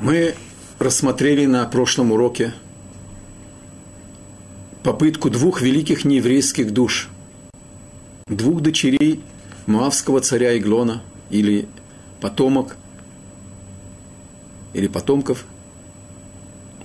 Мы 0.00 0.34
рассмотрели 0.78 1.44
на 1.44 1.66
прошлом 1.66 2.10
уроке 2.12 2.54
попытку 4.82 5.28
двух 5.28 5.60
великих 5.60 6.06
нееврейских 6.06 6.72
душ, 6.72 7.10
двух 8.26 8.62
дочерей 8.62 9.22
Моавского 9.66 10.22
царя 10.22 10.56
Иглона 10.56 11.02
или 11.28 11.68
потомок, 12.22 12.78
или 14.72 14.86
потомков, 14.86 15.44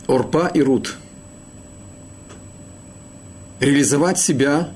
Орпа 0.08 0.48
и 0.48 0.62
Рут, 0.62 0.98
реализовать 3.62 4.20
себя 4.20 4.70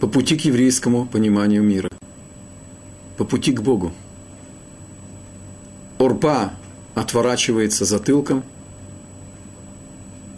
по 0.00 0.06
пути 0.06 0.38
к 0.38 0.46
еврейскому 0.46 1.04
пониманию 1.04 1.62
мира, 1.62 1.90
по 3.18 3.26
пути 3.26 3.52
к 3.52 3.60
Богу. 3.60 3.92
Орпа 5.98 6.52
отворачивается 6.94 7.84
затылком 7.84 8.44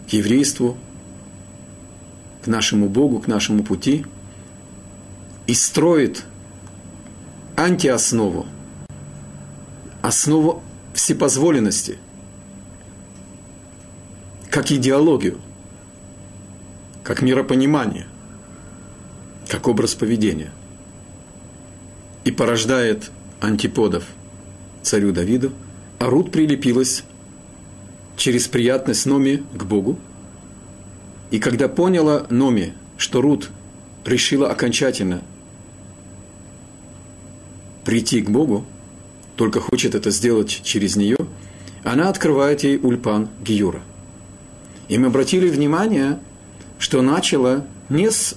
к 0.09 0.13
еврейству, 0.13 0.77
к 2.43 2.47
нашему 2.47 2.87
Богу, 2.87 3.19
к 3.19 3.27
нашему 3.27 3.63
пути 3.63 4.05
и 5.47 5.53
строит 5.53 6.25
антиоснову, 7.57 8.45
основу 10.01 10.63
всепозволенности, 10.93 11.97
как 14.49 14.71
идеологию, 14.71 15.39
как 17.03 17.21
миропонимание, 17.21 18.07
как 19.47 19.67
образ 19.67 19.95
поведения. 19.95 20.51
И 22.23 22.31
порождает 22.31 23.11
антиподов 23.41 24.05
царю 24.89 25.11
Давиду, 25.11 25.51
а 25.99 26.09
Рут 26.09 26.31
прилепилась 26.31 27.03
через 28.17 28.47
приятность 28.47 29.05
Номи 29.05 29.43
к 29.53 29.63
Богу. 29.63 29.99
И 31.29 31.39
когда 31.39 31.67
поняла 31.67 32.25
Номи, 32.29 32.73
что 32.97 33.21
Рут 33.21 33.51
решила 34.03 34.49
окончательно 34.49 35.21
прийти 37.85 38.21
к 38.21 38.29
Богу, 38.29 38.65
только 39.35 39.59
хочет 39.59 39.93
это 39.93 40.09
сделать 40.09 40.61
через 40.63 40.95
нее, 40.95 41.17
она 41.83 42.09
открывает 42.09 42.63
ей 42.63 42.77
ульпан 42.77 43.29
Гиюра. 43.45 43.81
И 44.87 44.97
мы 44.97 45.07
обратили 45.07 45.47
внимание, 45.49 46.19
что 46.79 47.01
начала 47.03 47.65
не 47.89 48.09
с 48.09 48.35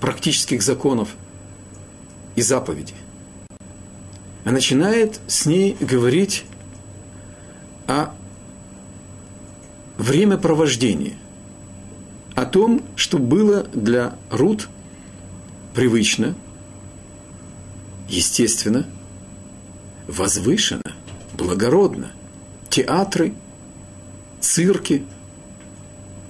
практических 0.00 0.62
законов 0.62 1.16
и 2.36 2.42
заповедей, 2.42 2.94
а 4.44 4.50
начинает 4.50 5.20
с 5.26 5.46
ней 5.46 5.76
говорить 5.80 6.44
о 7.86 8.14
времяпровождении, 9.98 11.16
о 12.34 12.44
том, 12.44 12.82
что 12.96 13.18
было 13.18 13.64
для 13.72 14.16
Рут 14.30 14.68
привычно– 15.74 16.34
естественно, 18.12 18.86
возвышенно, 20.06 20.92
благородно. 21.36 22.12
Театры, 22.68 23.34
цирки, 24.40 25.04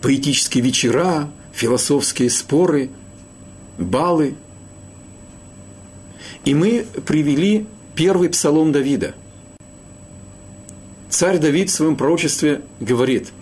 поэтические 0.00 0.64
вечера, 0.64 1.28
философские 1.52 2.30
споры, 2.30 2.90
балы. 3.78 4.36
И 6.44 6.54
мы 6.54 6.86
привели 7.06 7.66
первый 7.94 8.28
псалом 8.28 8.72
Давида. 8.72 9.14
Царь 11.10 11.38
Давид 11.38 11.70
в 11.70 11.74
своем 11.74 11.96
пророчестве 11.96 12.62
говорит, 12.80 13.32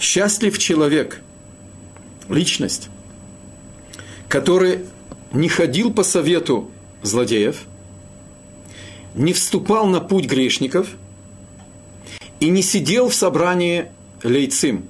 «Счастлив 0.00 0.58
человек, 0.58 1.20
личность, 2.28 2.88
который 4.28 4.80
не 5.32 5.48
ходил 5.48 5.92
по 5.92 6.02
совету 6.02 6.70
злодеев, 7.02 7.64
не 9.14 9.32
вступал 9.32 9.86
на 9.86 10.00
путь 10.00 10.26
грешников 10.26 10.88
и 12.40 12.48
не 12.48 12.62
сидел 12.62 13.08
в 13.08 13.14
собрании 13.14 13.90
лейцим, 14.22 14.88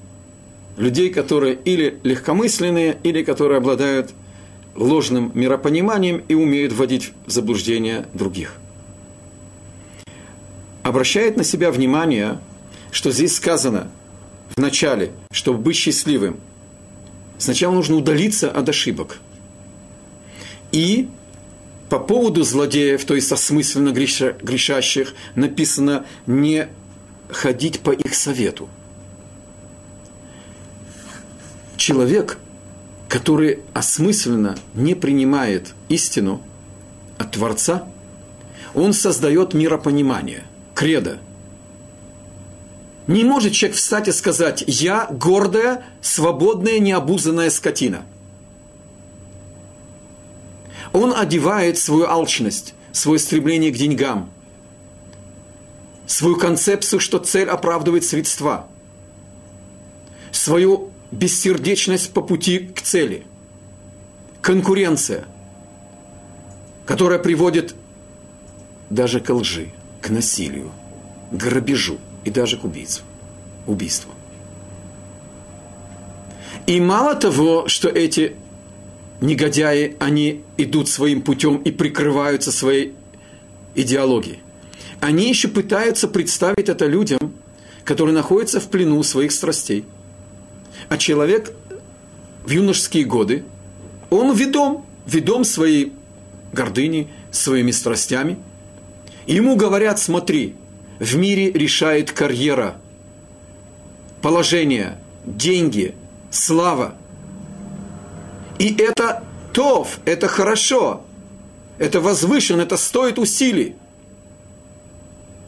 людей, 0.77 1.09
которые 1.09 1.55
или 1.55 1.99
легкомысленные, 2.03 2.97
или 3.03 3.23
которые 3.23 3.57
обладают 3.57 4.11
ложным 4.79 5.31
миропониманием 5.33 6.23
и 6.27 6.33
умеют 6.33 6.73
вводить 6.73 7.11
в 7.25 7.31
заблуждение 7.31 8.07
других. 8.13 8.55
Обращает 10.83 11.37
на 11.37 11.43
себя 11.43 11.71
внимание, 11.71 12.39
что 12.91 13.11
здесь 13.11 13.35
сказано 13.35 13.91
в 14.55 14.59
начале, 14.59 15.11
чтобы 15.31 15.59
быть 15.59 15.75
счастливым, 15.75 16.39
сначала 17.37 17.73
нужно 17.73 17.97
удалиться 17.97 18.49
от 18.49 18.69
ошибок 18.69 19.19
и 20.71 21.09
по 21.89 21.99
поводу 21.99 22.43
злодеев, 22.43 23.03
то 23.03 23.15
есть 23.15 23.31
осмысленно 23.31 23.91
греша, 23.91 24.35
грешащих, 24.41 25.13
написано 25.35 26.05
не 26.27 26.67
ходить 27.29 27.79
по 27.79 27.91
их 27.91 28.13
совету. 28.13 28.69
Человек, 31.77 32.37
который 33.09 33.59
осмысленно 33.73 34.57
не 34.73 34.95
принимает 34.95 35.73
истину 35.89 36.41
от 37.17 37.31
Творца, 37.31 37.85
он 38.73 38.93
создает 38.93 39.53
миропонимание, 39.53 40.45
кредо. 40.73 41.17
Не 43.07 43.25
может 43.25 43.51
человек 43.51 43.75
встать 43.75 44.07
и 44.07 44.11
сказать, 44.13 44.63
я 44.67 45.07
гордая, 45.11 45.83
свободная, 46.01 46.79
необузанная 46.79 47.49
скотина– 47.49 48.03
он 50.93 51.13
одевает 51.15 51.77
свою 51.77 52.05
алчность, 52.07 52.73
свое 52.91 53.19
стремление 53.19 53.71
к 53.71 53.77
деньгам, 53.77 54.29
свою 56.07 56.35
концепцию, 56.37 56.99
что 56.99 57.19
цель 57.19 57.47
оправдывает 57.47 58.03
средства, 58.03 58.67
свою 60.31 60.88
бессердечность 61.11 62.11
по 62.13 62.21
пути 62.21 62.59
к 62.59 62.81
цели, 62.81 63.23
конкуренция, 64.41 65.25
которая 66.85 67.19
приводит 67.19 67.75
даже 68.89 69.19
к 69.19 69.33
лжи, 69.33 69.71
к 70.01 70.09
насилию, 70.09 70.71
к 71.31 71.35
грабежу 71.35 71.97
и 72.25 72.31
даже 72.31 72.57
к 72.57 72.63
убийству, 72.63 73.05
убийству. 73.67 74.11
И 76.67 76.79
мало 76.79 77.15
того, 77.15 77.67
что 77.67 77.89
эти 77.89 78.35
негодяи, 79.21 79.95
они 79.99 80.43
идут 80.57 80.87
своим 80.87 81.21
путем 81.21 81.57
и 81.57 81.71
прикрываются 81.71 82.51
своей 82.51 82.93
идеологией. 83.75 84.39
Они 84.99 85.29
еще 85.29 85.47
пытаются 85.47 86.07
представить 86.07 86.69
это 86.69 86.85
людям, 86.85 87.33
которые 87.85 88.13
находятся 88.13 88.59
в 88.59 88.67
плену 88.67 89.01
своих 89.03 89.31
страстей. 89.31 89.85
А 90.89 90.97
человек 90.97 91.53
в 92.45 92.49
юношеские 92.49 93.05
годы, 93.05 93.43
он 94.09 94.35
ведом, 94.35 94.85
ведом 95.05 95.43
своей 95.43 95.93
гордыней, 96.51 97.09
своими 97.31 97.71
страстями. 97.71 98.37
И 99.27 99.35
ему 99.35 99.55
говорят, 99.55 99.99
смотри, 99.99 100.55
в 100.99 101.15
мире 101.15 101.51
решает 101.51 102.11
карьера, 102.11 102.77
положение, 104.21 104.97
деньги, 105.25 105.95
слава– 106.31 106.95
и 108.59 108.75
это 108.77 109.23
тов, 109.53 109.99
это 110.05 110.27
хорошо, 110.27 111.01
это 111.77 112.01
возвышен, 112.01 112.59
это 112.59 112.75
стоит 112.77 113.17
усилий. 113.17 113.75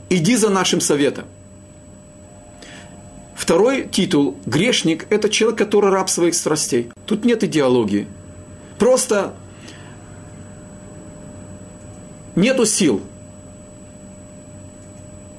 Иди 0.10 0.38
за 0.38 0.50
нашим 0.50 0.81
советом. 0.81 1.25
Второй 3.42 3.88
титул– 3.88 4.38
грешник– 4.46 5.08
это 5.10 5.28
человек, 5.28 5.58
который 5.58 5.90
раб 5.90 6.12
своих 6.12 6.36
страстей. 6.36 6.92
Тут 7.08 7.26
нет 7.26 7.44
идеологии. 7.44 8.08
Просто 8.78 9.34
нету 12.36 12.68
сил 12.68 13.02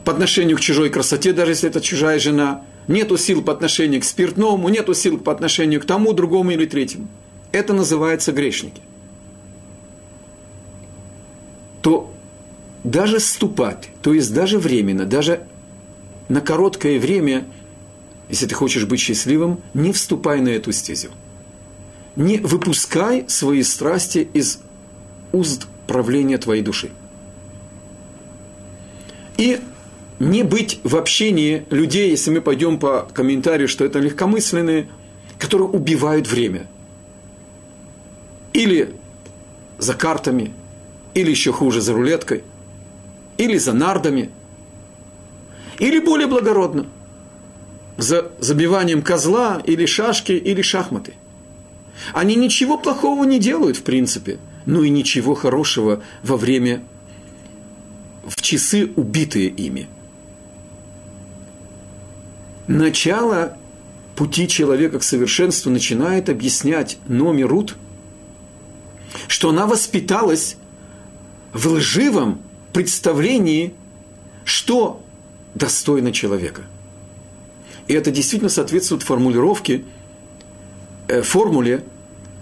по 0.05 0.11
отношению 0.11 0.57
к 0.57 0.61
чужой 0.61 0.91
красоте, 0.91 1.33
даже 1.33 1.53
если 1.53 1.71
это 1.71 1.81
чужая 1.81 2.19
жена. 2.19 2.65
Нету 2.89 3.17
сил 3.17 3.41
по 3.41 3.53
отношению 3.53 4.01
к 4.01 4.05
спиртному, 4.05 4.69
нету 4.69 4.95
сил 4.95 5.17
по 5.17 5.31
отношению 5.31 5.81
к 5.81 5.85
тому, 5.85 6.13
другому 6.13 6.51
или 6.51 6.67
третьему– 6.67 7.07
это 7.53 7.73
называется 7.73 8.33
грешники. 8.33 8.83
То 11.83 12.13
даже 12.83 13.21
ступать, 13.21 13.91
то 14.03 14.13
есть 14.13 14.35
даже 14.35 14.59
временно, 14.59 15.05
даже 15.05 15.47
на 16.29 16.41
короткое 16.41 16.99
время, 16.99 17.45
если 18.33 18.47
ты 18.47 18.55
хочешь 18.55 18.87
быть 18.87 18.99
счастливым, 18.99 19.61
не 19.75 19.93
вступай 19.93 20.41
на 20.41 20.49
эту 20.49 20.73
стезю. 20.73 21.11
Не 22.17 22.39
выпускай 22.39 23.27
свои 23.29 23.63
страсти 23.63 24.27
из 24.33 24.61
уст 25.33 25.67
правления 25.87 26.39
твоей 26.39 26.63
души. 26.63 26.91
И 29.37 29.61
не 30.19 30.45
быть 30.45 30.81
в 30.83 30.97
общении 30.97 31.67
людей, 31.69 32.09
если 32.09 32.31
мы 32.31 32.41
пойдем 32.41 32.79
по 32.79 33.07
комментарию, 33.13 33.69
что 33.69 33.85
это 33.85 33.99
легкомысленные, 33.99 34.89
которые 35.39 35.69
убивают 35.69 36.27
время. 36.27 36.67
Или 38.55 38.95
за 39.77 39.93
картами, 39.93 40.55
или 41.13 41.29
еще 41.29 41.53
хуже, 41.53 41.83
за 41.83 41.93
рулеткой, 41.93 42.45
или 43.37 43.59
за 43.59 43.75
нардами, 43.75 44.31
или 45.79 45.99
более 45.99 46.29
благородно, 46.29 46.87
за 47.97 48.33
забиванием 48.41 49.03
козла, 49.03 49.63
или 49.65 49.87
шашки, 49.87 50.33
или 50.33 50.63
шахматы. 50.63 51.15
Они 52.13 52.35
ничего 52.35 52.79
плохого 52.79 53.25
не 53.25 53.39
делают, 53.39 53.77
в 53.77 53.83
принципе, 53.83 54.39
но 54.67 54.83
и 54.83 54.91
ничего 54.91 55.35
хорошего 55.35 56.03
во 56.23 56.37
время, 56.37 56.83
в 58.27 58.41
часы, 58.41 58.91
убитые 58.97 59.49
ими. 59.49 59.89
Начало 62.67 63.57
пути 64.17 64.49
человека 64.49 64.99
к 65.01 65.03
совершенству 65.03 65.71
начинает 65.71 66.29
объяснять 66.29 66.99
Номи 67.07 67.43
Рут, 67.43 67.77
что 69.27 69.51
она 69.51 69.67
воспиталась 69.67 70.57
в 71.53 71.67
лживом 71.67 72.41
представлении, 72.73 73.75
что 74.45 75.03
достойно 75.55 76.13
человека. 76.13 76.63
И 77.93 77.95
это 77.95 78.11
действительно 78.11 78.49
соответствует 78.49 79.03
формулировке, 79.03 79.85
э, 81.09 81.21
формуле 81.21 81.85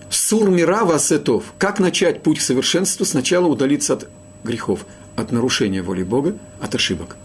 Сур 0.09 0.49
мира 0.49 0.85
васетов. 0.85 1.55
Как 1.59 1.81
начать 1.81 2.23
путь 2.23 2.39
к 2.39 2.41
совершенству? 2.41 3.05
Сначала 3.05 3.49
удалиться 3.49 3.95
от 3.95 4.09
грехов, 4.45 4.87
от 5.17 5.33
нарушения 5.33 5.83
воли 5.83 6.05
Бога, 6.05 6.37
от 6.61 6.77
ошибок. 6.77 7.17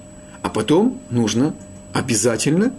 А 0.42 0.50
потом 0.50 1.00
нужно 1.12 1.54
обязательно 1.94 2.74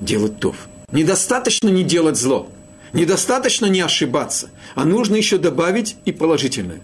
делать 0.00 0.38
тов. 0.38 0.68
Недостаточно 0.92 1.70
не 1.70 1.82
делать 1.82 2.18
зло. 2.18 2.50
Недостаточно 2.92 3.64
не 3.64 3.80
ошибаться. 3.80 4.50
А 4.74 4.84
нужно 4.84 5.16
еще 5.16 5.38
добавить 5.38 5.96
и 6.04 6.12
положительное. 6.12 6.80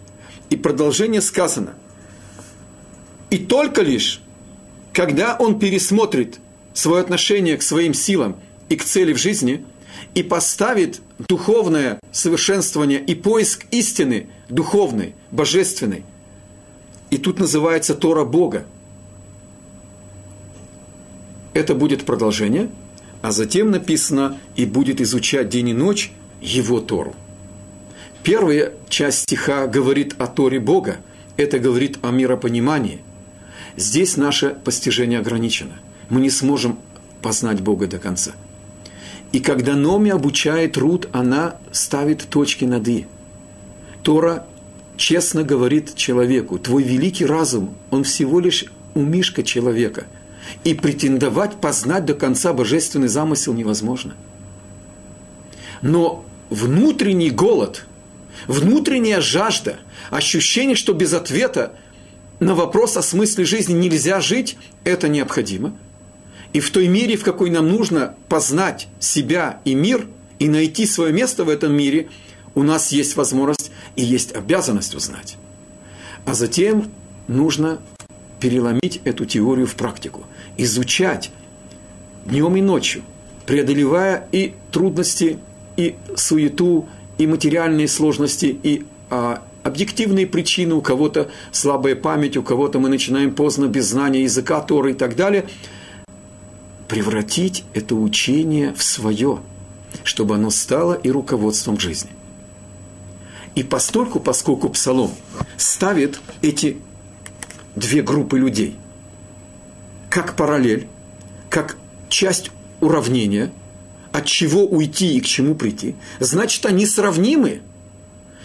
И 0.48 0.56
продолжение 0.56 1.20
сказано. 1.20 1.74
И 3.28 3.36
только 3.36 3.82
лишь, 3.82 4.22
когда 4.94 5.36
он 5.36 5.58
пересмотрит 5.58 6.38
свое 6.74 7.00
отношение 7.00 7.56
к 7.56 7.62
своим 7.62 7.94
силам 7.94 8.36
и 8.68 8.76
к 8.76 8.84
цели 8.84 9.12
в 9.12 9.18
жизни, 9.18 9.64
и 10.14 10.22
поставит 10.22 11.00
духовное 11.28 11.98
совершенствование 12.10 13.00
и 13.00 13.14
поиск 13.14 13.66
истины 13.70 14.28
духовной, 14.48 15.14
божественной. 15.30 16.04
И 17.10 17.18
тут 17.18 17.38
называется 17.38 17.94
Тора 17.94 18.24
Бога. 18.24 18.64
Это 21.54 21.74
будет 21.74 22.04
продолжение, 22.04 22.70
а 23.20 23.32
затем 23.32 23.70
написано 23.70 24.38
«и 24.56 24.64
будет 24.64 25.00
изучать 25.00 25.48
день 25.48 25.70
и 25.70 25.74
ночь 25.74 26.12
его 26.40 26.80
Тору». 26.80 27.14
Первая 28.22 28.72
часть 28.88 29.20
стиха 29.20 29.66
говорит 29.66 30.14
о 30.18 30.26
Торе 30.26 30.60
Бога, 30.60 30.98
это 31.36 31.58
говорит 31.58 31.98
о 32.02 32.10
миропонимании. 32.10 33.00
Здесь 33.76 34.16
наше 34.16 34.50
постижение 34.50 35.18
ограничено. 35.18 35.80
Мы 36.08 36.20
не 36.20 36.30
сможем 36.30 36.78
познать 37.20 37.60
Бога 37.60 37.86
до 37.86 37.98
конца– 37.98 38.32
и 39.32 39.40
когда 39.40 39.74
Номи 39.74 40.10
обучает 40.10 40.76
Рут, 40.76 41.08
она 41.12 41.56
ставит 41.72 42.28
точки 42.28 42.66
над 42.66 42.86
«и». 42.86 43.06
Тора 44.02 44.46
честно 44.96 45.42
говорит 45.42 45.94
человеку, 45.94 46.58
твой 46.58 46.82
великий 46.82 47.24
разум, 47.24 47.74
он 47.90 48.04
всего 48.04 48.40
лишь 48.40 48.66
умишка 48.94 49.42
человека. 49.42 50.04
И 50.64 50.74
претендовать 50.74 51.60
познать 51.60 52.04
до 52.04 52.14
конца 52.14 52.52
божественный 52.52 53.08
замысел 53.08 53.54
невозможно. 53.54 54.14
Но 55.80 56.24
внутренний 56.50 57.30
голод, 57.30 57.86
внутренняя 58.46 59.20
жажда, 59.20 59.76
ощущение, 60.10 60.76
что 60.76 60.92
без 60.92 61.14
ответа 61.14 61.74
на 62.38 62.54
вопрос 62.54 62.96
о 62.96 63.02
смысле 63.02 63.44
жизни 63.44 63.72
нельзя 63.72 64.20
жить, 64.20 64.58
это 64.84 65.08
необходимо– 65.08 65.74
и 66.52 66.60
в 66.60 66.70
той 66.70 66.88
мере, 66.88 67.16
в 67.16 67.24
какой 67.24 67.50
нам 67.50 67.68
нужно 67.68 68.14
познать 68.28 68.88
себя 69.00 69.60
и 69.64 69.74
мир, 69.74 70.06
и 70.38 70.48
найти 70.48 70.86
свое 70.86 71.12
место 71.12 71.44
в 71.44 71.48
этом 71.48 71.74
мире, 71.74 72.08
у 72.54 72.62
нас 72.62 72.92
есть 72.92 73.16
возможность 73.16 73.70
и 73.96 74.02
есть 74.02 74.34
обязанность 74.34 74.94
узнать. 74.94 75.36
А 76.26 76.34
затем 76.34 76.90
нужно 77.26 77.80
переломить 78.40 79.00
эту 79.04 79.24
теорию 79.24 79.66
в 79.66 79.76
практику, 79.76 80.24
изучать 80.56 81.30
днем 82.26 82.56
и 82.56 82.60
ночью, 82.60 83.02
преодолевая 83.46 84.28
и 84.32 84.54
трудности, 84.70 85.38
и 85.76 85.94
суету, 86.16 86.88
и 87.18 87.26
материальные 87.26 87.88
сложности, 87.88 88.46
и 88.62 88.84
а, 89.10 89.42
объективные 89.62 90.26
причины, 90.26 90.74
у 90.74 90.82
кого-то 90.82 91.30
слабая 91.50 91.94
память, 91.94 92.36
у 92.36 92.42
кого-то 92.42 92.78
мы 92.78 92.88
начинаем 92.88 93.32
поздно 93.32 93.66
без 93.66 93.86
знания 93.86 94.24
языка 94.24 94.60
Торы 94.60 94.90
и 94.90 94.94
так 94.94 95.16
далее– 95.16 95.46
превратить 96.92 97.64
это 97.72 97.94
учение 97.94 98.74
в 98.74 98.82
свое, 98.82 99.40
чтобы 100.04 100.34
оно 100.34 100.50
стало 100.50 100.92
и 100.92 101.10
руководством 101.10 101.80
жизни. 101.80 102.10
И 103.54 103.62
постольку, 103.62 104.20
поскольку 104.20 104.68
Псалом 104.68 105.10
ставит 105.56 106.20
эти 106.42 106.76
две 107.76 108.02
группы 108.02 108.38
людей 108.38 108.76
как 110.10 110.36
параллель, 110.36 110.86
как 111.48 111.78
часть 112.10 112.50
уравнения, 112.80 113.50
от 114.12 114.26
чего 114.26 114.66
уйти 114.66 115.16
и 115.16 115.22
к 115.22 115.24
чему 115.24 115.54
прийти, 115.54 115.94
значит, 116.20 116.66
они 116.66 116.84
сравнимы. 116.84 117.62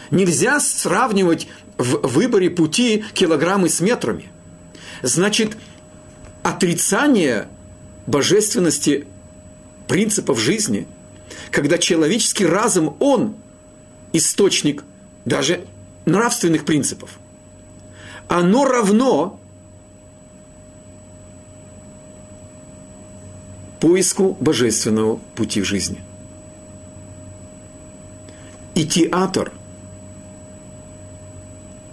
Нельзя 0.10 0.62
сравнивать 0.62 1.50
в 1.78 2.08
выборе 2.08 2.50
пути 2.50 3.04
килограммы 3.14 3.68
с 3.68 3.82
метрами. 3.82 4.30
Значит, 5.02 5.58
отрицание 6.44 7.50
божественности 8.08 9.06
принципов 9.88 10.40
жизни, 10.40 10.88
когда 11.52 11.78
человеческий 11.78 12.46
разум, 12.46 12.96
он 13.00 13.36
источник 14.14 14.84
даже 15.26 15.66
нравственных 16.06 16.66
принципов. 16.66 17.20
Оно 18.30 18.66
равно 18.66 19.40
поиску 23.80 24.36
божественного 24.40 25.18
пути 25.36 25.62
в 25.62 25.66
жизни. 25.66 26.02
И 28.74 28.86
театр, 28.86 29.52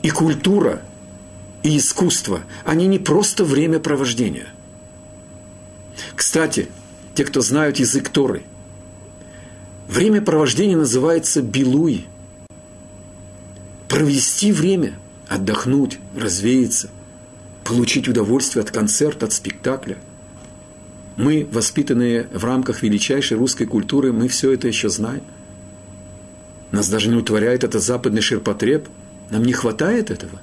и 0.03 0.11
культура, 0.11 0.83
и 1.63 1.79
искусство, 1.79 2.43
они 2.65 2.87
не 2.87 2.99
просто 2.99 3.45
времяпровождения– 3.45 4.49
кстати, 6.15 6.69
те, 7.15 7.25
кто 7.25 7.41
знают 7.41 7.79
язык 7.79 8.09
Торы, 8.09 8.43
время 9.89 10.21
провождения 10.21 10.77
называется 10.77 11.43
билуй. 11.43 12.07
Провести 13.89 14.51
время, 14.51 14.95
отдохнуть, 15.29 15.99
развеяться, 16.17 16.91
получить 17.63 18.09
удовольствие 18.09 18.63
от 18.63 18.71
концерта, 18.71 19.27
от 19.27 19.33
спектакля. 19.33 19.99
Мы, 21.17 21.47
воспитанные 21.51 22.27
в 22.33 22.45
рамках 22.45 22.83
величайшей 22.83 23.37
русской 23.37 23.67
культуры, 23.67 24.13
мы 24.13 24.27
все 24.27 24.51
это 24.51 24.67
еще 24.67 24.89
знаем. 24.89 25.23
Нас 26.73 26.89
даже 26.89 27.09
не 27.09 27.15
утворяет 27.15 27.63
этот 27.63 27.83
западный 27.83 28.21
ширпотреб. 28.21 28.89
Нам 29.31 29.45
не 29.45 29.53
хватает 29.53 30.11
этого. 30.11 30.41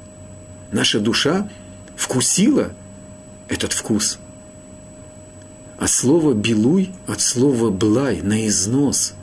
Наша 0.71 1.01
душа 1.01 1.49
вкусила 1.97 2.71
этот 3.49 3.73
вкус– 3.73 4.17
а 5.81 5.87
слово 5.87 6.35
«белуй» 6.35 6.91
от 7.07 7.21
слова 7.21 7.71
«блай» 7.71 8.21
на 8.21 8.47
износ. 8.47 9.15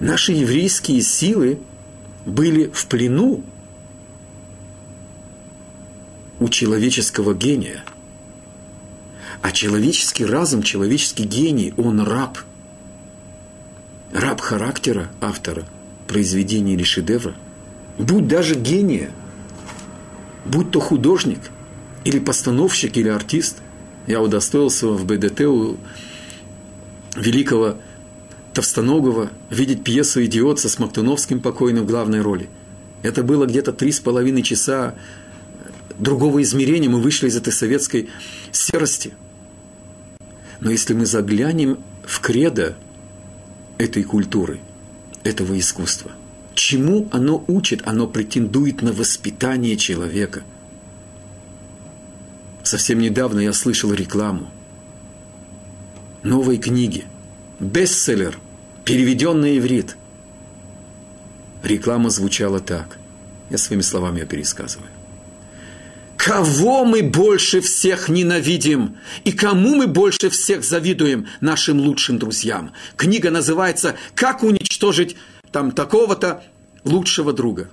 Наши 0.00 0.32
еврейские 0.32 1.02
силы 1.02 1.58
были 2.24 2.70
в 2.72 2.86
плену 2.86 3.44
у 6.40 6.48
человеческого 6.48 7.34
гения. 7.34 7.84
А 9.42 9.52
человеческий 9.52 10.24
разум, 10.24 10.62
человеческий 10.62 11.24
гений, 11.24 11.74
он 11.76 12.00
раб. 12.00 12.38
Раб 14.14 14.40
характера 14.40 15.10
автора 15.20 15.66
произведения 16.06 16.72
или 16.72 16.82
шедевра. 16.82 17.34
Будь 17.98 18.26
даже 18.26 18.54
гения, 18.54 19.10
будь 20.46 20.70
то 20.70 20.80
художник– 20.80 21.40
или 22.04 22.18
постановщик, 22.18 22.96
или 22.96 23.08
артист. 23.08 23.58
Я 24.06 24.20
удостоился 24.20 24.88
в 24.88 25.04
БДТ 25.06 25.40
у 25.42 25.78
великого 27.16 27.76
Товстоногого 28.52 29.30
видеть 29.50 29.82
пьесу 29.82 30.24
«Идиот» 30.24 30.60
со 30.60 30.68
Смоктуновским 30.68 31.40
покойным 31.40 31.84
в 31.84 31.88
главной 31.88 32.20
роли. 32.20 32.48
Это 33.02 33.22
было 33.22 33.46
где-то 33.46 33.72
три 33.72 33.90
с 33.90 34.00
половиной 34.00 34.42
часа 34.42 34.94
другого 35.98 36.42
измерения, 36.42 36.88
мы 36.88 37.00
вышли 37.00 37.28
из 37.28 37.36
этой 37.36 37.52
советской 37.52 38.08
серости. 38.52 39.14
Но 40.60 40.70
если 40.70 40.94
мы 40.94 41.06
заглянем 41.06 41.78
в 42.04 42.20
кредо 42.20 42.76
этой 43.78 44.04
культуры, 44.04 44.60
этого 45.24 45.58
искусства, 45.58 46.12
чему 46.54 47.08
оно 47.10 47.42
учит? 47.46 47.82
Оно 47.86 48.06
претендует 48.06 48.82
на 48.82 48.92
воспитание 48.92 49.76
человека. 49.76 50.42
Совсем 52.64 52.98
недавно 52.98 53.40
я 53.40 53.52
слышал 53.52 53.92
рекламу 53.92 54.50
новой 56.22 56.56
книги, 56.56 57.04
бестселлер, 57.60 58.38
переведенный 58.86 59.58
иврит. 59.58 59.96
Реклама 61.62 62.08
звучала 62.08 62.60
так. 62.60 62.96
Я 63.50 63.58
своими 63.58 63.82
словами 63.82 64.20
ее 64.20 64.26
пересказываю. 64.26 64.88
Кого 66.16 66.86
мы 66.86 67.02
больше 67.02 67.60
всех 67.60 68.08
ненавидим 68.08 68.96
и 69.24 69.32
кому 69.32 69.74
мы 69.74 69.86
больше 69.86 70.30
всех 70.30 70.64
завидуем 70.64 71.28
нашим 71.42 71.80
лучшим 71.80 72.18
друзьям? 72.18 72.72
Книга 72.96 73.30
называется 73.30 73.96
«Как 74.14 74.42
уничтожить 74.42 75.16
там 75.52 75.70
такого-то 75.70 76.42
лучшего 76.84 77.34
друга». 77.34 77.68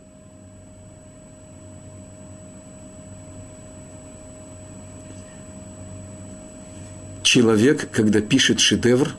Человек, 7.33 7.89
когда 7.91 8.19
пишет 8.19 8.59
шедевр, 8.59 9.15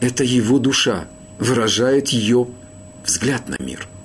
это 0.00 0.22
его 0.22 0.58
душа, 0.58 1.06
выражает 1.38 2.08
ее 2.10 2.46
взгляд 3.06 3.48
на 3.48 3.56
мир– 3.58 3.88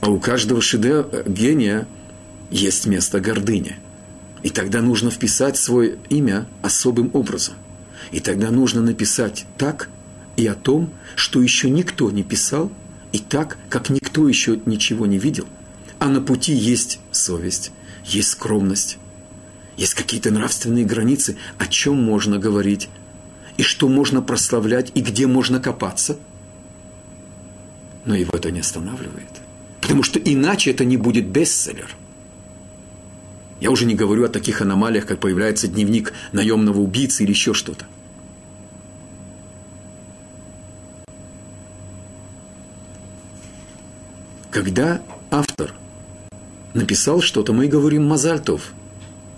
А 0.00 0.08
у 0.08 0.18
каждого 0.18 0.62
шедевра, 0.62 1.24
гения 1.26 1.86
есть 2.50 2.86
место 2.86 3.20
гордыни. 3.20 3.76
И 4.42 4.48
тогда 4.48 4.80
нужно 4.80 5.10
вписать 5.10 5.58
свое 5.58 5.98
имя 6.08 6.46
особым 6.62 7.10
образом. 7.12 7.56
И 8.12 8.20
тогда 8.20 8.50
нужно 8.50 8.80
написать 8.80 9.44
так 9.58 9.90
и 10.38 10.46
о 10.46 10.54
том, 10.54 10.90
что 11.16 11.42
еще 11.42 11.68
никто 11.68 12.10
не 12.10 12.22
писал, 12.22 12.72
и 13.12 13.18
так, 13.18 13.58
как 13.68 13.90
никто 13.90 14.26
еще 14.26 14.58
ничего 14.64 15.04
не 15.04 15.18
видел. 15.18 15.46
А 15.98 16.08
на 16.08 16.22
пути 16.22 16.54
есть 16.54 16.98
совесть, 17.10 17.72
есть 18.06 18.30
скромность, 18.30 18.98
есть 19.76 19.94
какие-то 19.94 20.30
нравственные 20.30 20.84
границы, 20.84 21.36
о 21.58 21.66
чем 21.66 22.02
можно 22.02 22.38
говорить, 22.38 22.88
и 23.56 23.62
что 23.62 23.88
можно 23.88 24.22
прославлять, 24.22 24.92
и 24.94 25.00
где 25.00 25.26
можно 25.26 25.60
копаться. 25.60 26.18
Но 28.04 28.14
его 28.14 28.36
это 28.36 28.50
не 28.50 28.60
останавливает. 28.60 29.30
Потому 29.80 30.02
что 30.02 30.18
иначе 30.18 30.70
это 30.70 30.84
не 30.84 30.96
будет 30.96 31.26
бестселлер. 31.26 31.94
Я 33.60 33.70
уже 33.70 33.86
не 33.86 33.94
говорю 33.94 34.24
о 34.24 34.28
таких 34.28 34.60
аномалиях, 34.60 35.06
как 35.06 35.20
появляется 35.20 35.68
дневник 35.68 36.12
наемного 36.32 36.80
убийцы 36.80 37.22
или 37.22 37.30
еще 37.30 37.54
что-то. 37.54 37.86
Когда 44.50 45.00
автор 45.30 45.72
написал 46.74 47.20
что-то, 47.20 47.52
мы 47.52 47.68
говорим 47.68 48.06
Мазальтов, 48.06 48.74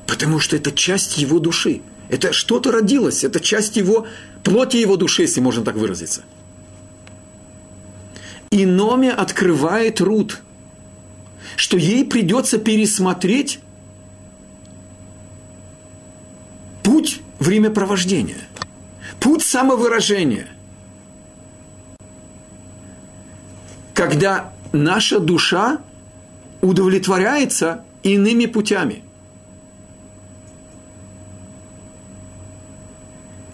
потому 0.07 0.41
что 0.41 0.57
это 0.57 0.73
часть 0.73 1.19
его 1.19 1.39
души. 1.39 1.81
Это 2.09 2.33
что-то 2.33 2.71
родилось, 2.71 3.25
это 3.25 3.41
часть 3.41 3.77
его, 3.77 4.07
плоти 4.43 4.77
его 4.77 4.97
души, 4.97 5.23
если 5.23 5.41
можно 5.41 5.65
так 5.65 5.77
выразиться– 5.77 6.23
и 8.55 8.67
Номи 8.67 9.09
открывает 9.09 10.01
Рут, 10.01 10.41
что 11.57 11.77
ей 11.77 12.05
придется 12.05 12.59
пересмотреть 12.59 13.59
путь 16.85 17.21
времяпровождения, 17.41 18.47
путь 19.19 19.43
самовыражения. 19.43 20.47
Когда 23.93 24.53
наша 24.73 25.19
душа 25.19 25.81
удовлетворяется 26.61 27.85
иными 28.05 28.47
путями. 28.47 29.03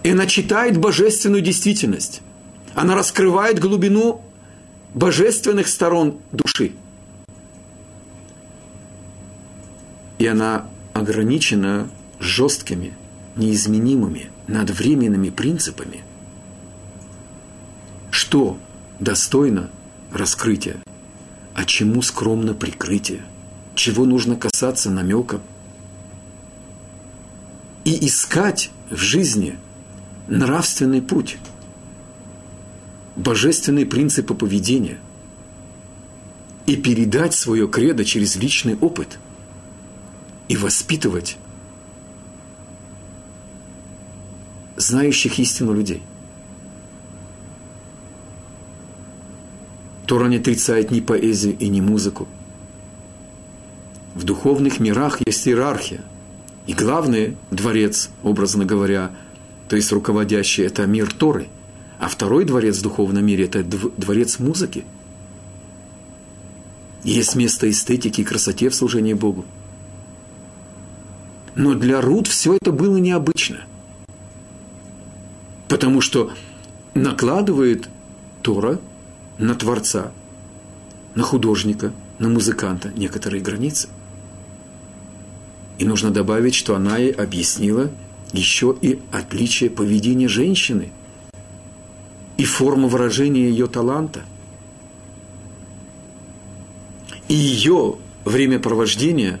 И 0.03 0.09
она 0.09 0.25
читает 0.25 0.77
божественную 0.77 1.41
действительность. 1.41 2.21
Она 2.73 2.95
раскрывает 2.95 3.59
глубину 3.59 4.21
божественных 4.93 5.67
сторон 5.67 6.19
души. 6.31 6.73
И 10.17 10.25
она 10.25 10.67
ограничена 10.93 11.89
жесткими, 12.19 12.93
неизменимыми, 13.35 14.29
надвременными 14.47 15.29
принципами, 15.29 16.03
что 18.11 18.57
достойно 18.99 19.69
раскрытия, 20.11 20.77
а 21.53 21.65
чему 21.65 22.01
скромно 22.01 22.53
прикрытие, 22.53 23.23
чего 23.75 24.05
нужно 24.05 24.35
касаться 24.35 24.89
намеком. 24.91 25.41
И 27.83 28.05
искать 28.05 28.69
в 28.91 28.97
жизни 28.97 29.57
нравственный 30.31 31.01
путь– 31.01 31.37
божественные 33.15 33.85
принципы 33.85 34.33
поведения 34.33 34.97
и 36.65 36.77
передать 36.77 37.33
свое 37.33 37.67
кредо 37.67 38.05
через 38.05 38.37
личный 38.37 38.75
опыт 38.77 39.19
и 40.47 40.55
воспитывать 40.55 41.37
знающих 44.77 45.37
истину 45.39 45.73
людей. 45.73 46.01
Тора 50.07 50.27
не 50.27 50.37
отрицает 50.37 50.91
ни 50.91 50.99
поэзию 50.99 51.57
и 51.57 51.67
ни 51.67 51.81
музыку. 51.81 52.27
В 54.15 54.23
духовных 54.23 54.79
мирах 54.79 55.19
есть 55.25 55.47
иерархия. 55.47 56.01
И 56.67 56.73
главный 56.73 57.37
дворец, 57.49 58.09
образно 58.23 58.65
говоря, 58.65 59.11
то 59.71 59.77
есть 59.77 59.91
руководящий, 59.93 60.65
это 60.65 60.85
мир 60.85 61.11
Торы– 61.13 61.47
а 62.01 62.09
второй 62.09 62.43
дворец 62.45 62.79
в 62.79 62.81
духовном 62.81 63.23
мире– 63.23 63.45
это 63.45 63.63
дворец 63.63 64.39
музыки. 64.39 64.83
Есть 67.03 67.35
место 67.35 67.69
эстетики 67.69 68.19
и 68.19 68.23
красоте 68.23 68.69
в 68.69 68.75
служении 68.75 69.13
Богу. 69.13 69.45
Но 71.53 71.75
для 71.75 72.01
Рут 72.01 72.27
все 72.27 72.55
это 72.55 72.71
было 72.71 72.97
необычно. 72.97 73.59
Потому 75.69 76.01
что 76.01 76.31
накладывает 76.95 77.87
Тора 78.41 78.79
на 79.37 79.53
Творца, 79.53 80.11
на 81.13 81.21
художника, 81.21 81.93
на 82.17 82.29
музыканта 82.29 82.91
некоторые 82.95 83.43
границы. 83.43 83.89
И 85.77 85.85
нужно 85.85 86.09
добавить, 86.09 86.55
что 86.55 86.75
она 86.75 86.97
ей 86.97 87.11
объяснила 87.11 87.91
еще 88.33 88.75
и 88.81 88.99
отличие 89.11 89.69
поведения 89.69 90.27
женщины– 90.27 90.89
и 92.41 92.43
форма 92.43 92.87
выражения 92.87 93.47
ее 93.47 93.67
таланта. 93.67 94.23
И 97.27 97.35
ее 97.35 97.97
времяпровождение 98.25 99.39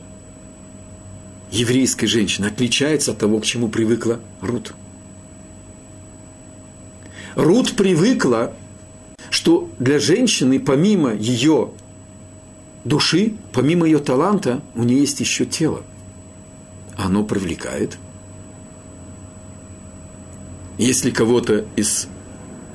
еврейской 1.49 2.05
женщины 2.05 2.45
отличается 2.45 3.13
от 3.13 3.17
того, 3.17 3.39
к 3.39 3.45
чему 3.45 3.69
привыкла 3.69 4.19
Рут. 4.39 4.75
Рут 7.33 7.75
привыкла, 7.75 8.53
что 9.31 9.67
для 9.79 9.97
женщины, 9.97 10.59
помимо 10.59 11.11
ее 11.15 11.71
души, 12.83 13.33
помимо 13.51 13.87
ее 13.87 13.97
таланта, 13.97 14.61
у 14.75 14.83
нее 14.83 14.99
есть 14.99 15.19
еще 15.21 15.47
тело. 15.47 15.81
Оно 16.97 17.23
привлекает. 17.23 17.97
Если 20.77 21.11
кого-то 21.11 21.65
из 21.75 22.07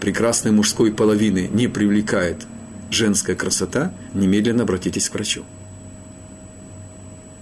прекрасной 0.00 0.52
мужской 0.52 0.92
половины 0.92 1.48
не 1.52 1.68
привлекает 1.68 2.46
женская 2.90 3.34
красота, 3.34 3.92
немедленно 4.14 4.62
обратитесь 4.62 5.08
к 5.08 5.14
врачу. 5.14 5.44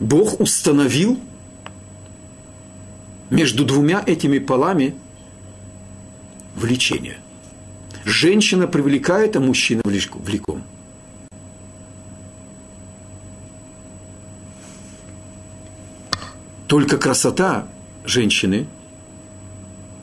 Бог 0.00 0.40
установил 0.40 1.18
между 3.30 3.64
двумя 3.64 4.02
этими 4.06 4.38
полами 4.38 4.94
влечение. 6.56 7.18
Женщина 8.04 8.66
привлекает, 8.66 9.37
а 9.37 9.40
мужчина 9.40 9.82
влеком. 9.84 10.62
Только 16.66 16.99
красота 16.99 17.66
женщины 18.04 18.66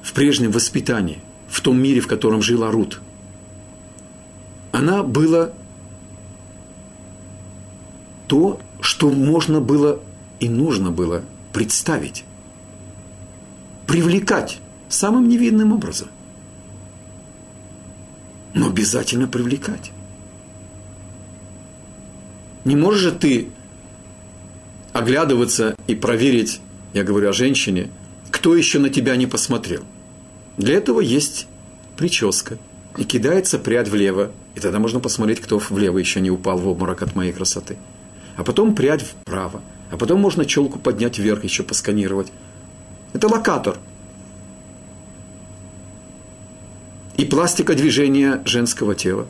в 0.01 0.13
прежнем 0.13 0.51
воспитании– 0.51 1.20
в 1.51 1.60
том 1.60 1.79
мире, 1.79 2.00
в 2.00 2.08
котором 2.08 2.41
жила 2.41 2.72
Рут. 2.72 3.01
Она 4.72 5.03
была 5.03 5.51
то, 8.27 8.62
что 8.79 9.10
можно 9.10 9.60
было 9.60 10.00
и 10.39 10.48
нужно 10.48 10.91
было 10.91 11.24
представить, 11.51 12.24
привлекать 13.86 14.60
самым 14.88 15.27
невинным 15.27 15.74
образом. 15.74 16.08
Но 18.53 18.67
обязательно 18.67 19.27
привлекать. 19.27 19.91
Не 22.63 22.77
можешь 22.77 23.01
же 23.01 23.12
ты 23.12 23.50
оглядываться 24.93 25.75
и 25.88 25.96
проверить, 25.96 26.62
я 26.93 27.03
говорю 27.03 27.29
о 27.29 27.34
женщине, 27.34 27.89
кто 28.41 28.55
еще 28.55 28.79
на 28.79 28.89
тебя 28.89 29.15
не 29.17 29.27
посмотрел. 29.27 29.83
Для 30.57 30.74
этого 30.74 31.00
есть 31.00 31.45
прическа. 31.95 32.57
И 32.98 33.03
кидается 33.03 33.60
прядь 33.60 33.88
влево. 33.88 34.31
И 34.55 34.60
тогда 34.60 34.79
можно 34.79 35.00
посмотреть, 35.00 35.39
кто 35.41 35.60
влево 35.60 36.00
еще 36.00 36.21
не 36.21 36.31
упал 36.31 36.57
в 36.57 36.67
обморок 36.67 37.03
от 37.03 37.15
моей 37.15 37.33
красоты. 37.33 37.77
А 38.38 38.43
потом 38.43 38.74
прядь 38.74 39.03
вправо. 39.03 39.62
А 39.91 39.98
потом 39.98 40.19
можно 40.19 40.43
челку 40.43 40.79
поднять 40.79 41.19
вверх, 41.19 41.43
еще 41.43 41.62
посканировать. 41.62 42.31
Это 43.13 43.27
локатор. 43.27 43.77
И 47.17 47.25
пластика 47.25 47.75
движения 47.75 48.41
женского 48.45 48.95
тела. 48.95 49.27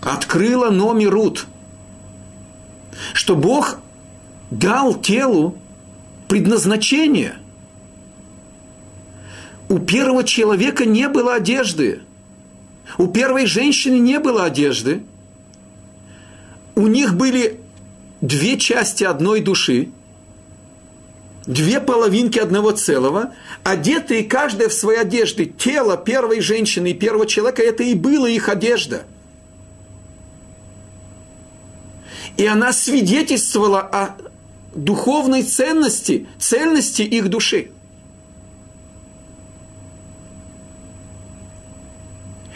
Открыла 0.00 0.70
номерут, 0.70 1.46
что 3.12 3.36
Бог 3.36 3.78
дал 4.50 5.00
телу 5.00 5.56
предназначение. 6.28 7.36
У 9.68 9.78
первого 9.78 10.24
человека 10.24 10.84
не 10.84 11.08
было 11.08 11.34
одежды. 11.34 12.02
У 12.98 13.08
первой 13.08 13.46
женщины 13.46 13.98
не 13.98 14.18
было 14.18 14.44
одежды. 14.44 15.02
У 16.74 16.86
них 16.86 17.14
были 17.14 17.60
две 18.20 18.58
части 18.58 19.02
одной 19.02 19.40
души, 19.40 19.88
две 21.46 21.80
половинки 21.80 22.38
одного 22.38 22.72
целого, 22.72 23.32
одетые 23.64 24.24
каждая 24.24 24.68
в 24.68 24.72
своей 24.72 25.00
одежде. 25.00 25.46
Тело 25.46 25.96
первой 25.96 26.40
женщины 26.40 26.90
и 26.90 26.94
первого 26.94 27.26
человека– 27.26 27.62
это 27.64 27.82
и 27.82 27.94
было 27.94 28.26
их 28.26 28.48
одежда. 28.48 29.04
И 32.36 32.46
она 32.46 32.72
свидетельствовала 32.72 33.80
о 33.80 34.16
духовной 34.76 35.42
ценности, 35.42 36.26
цельности 36.38 37.02
их 37.02 37.28
души. 37.28 37.70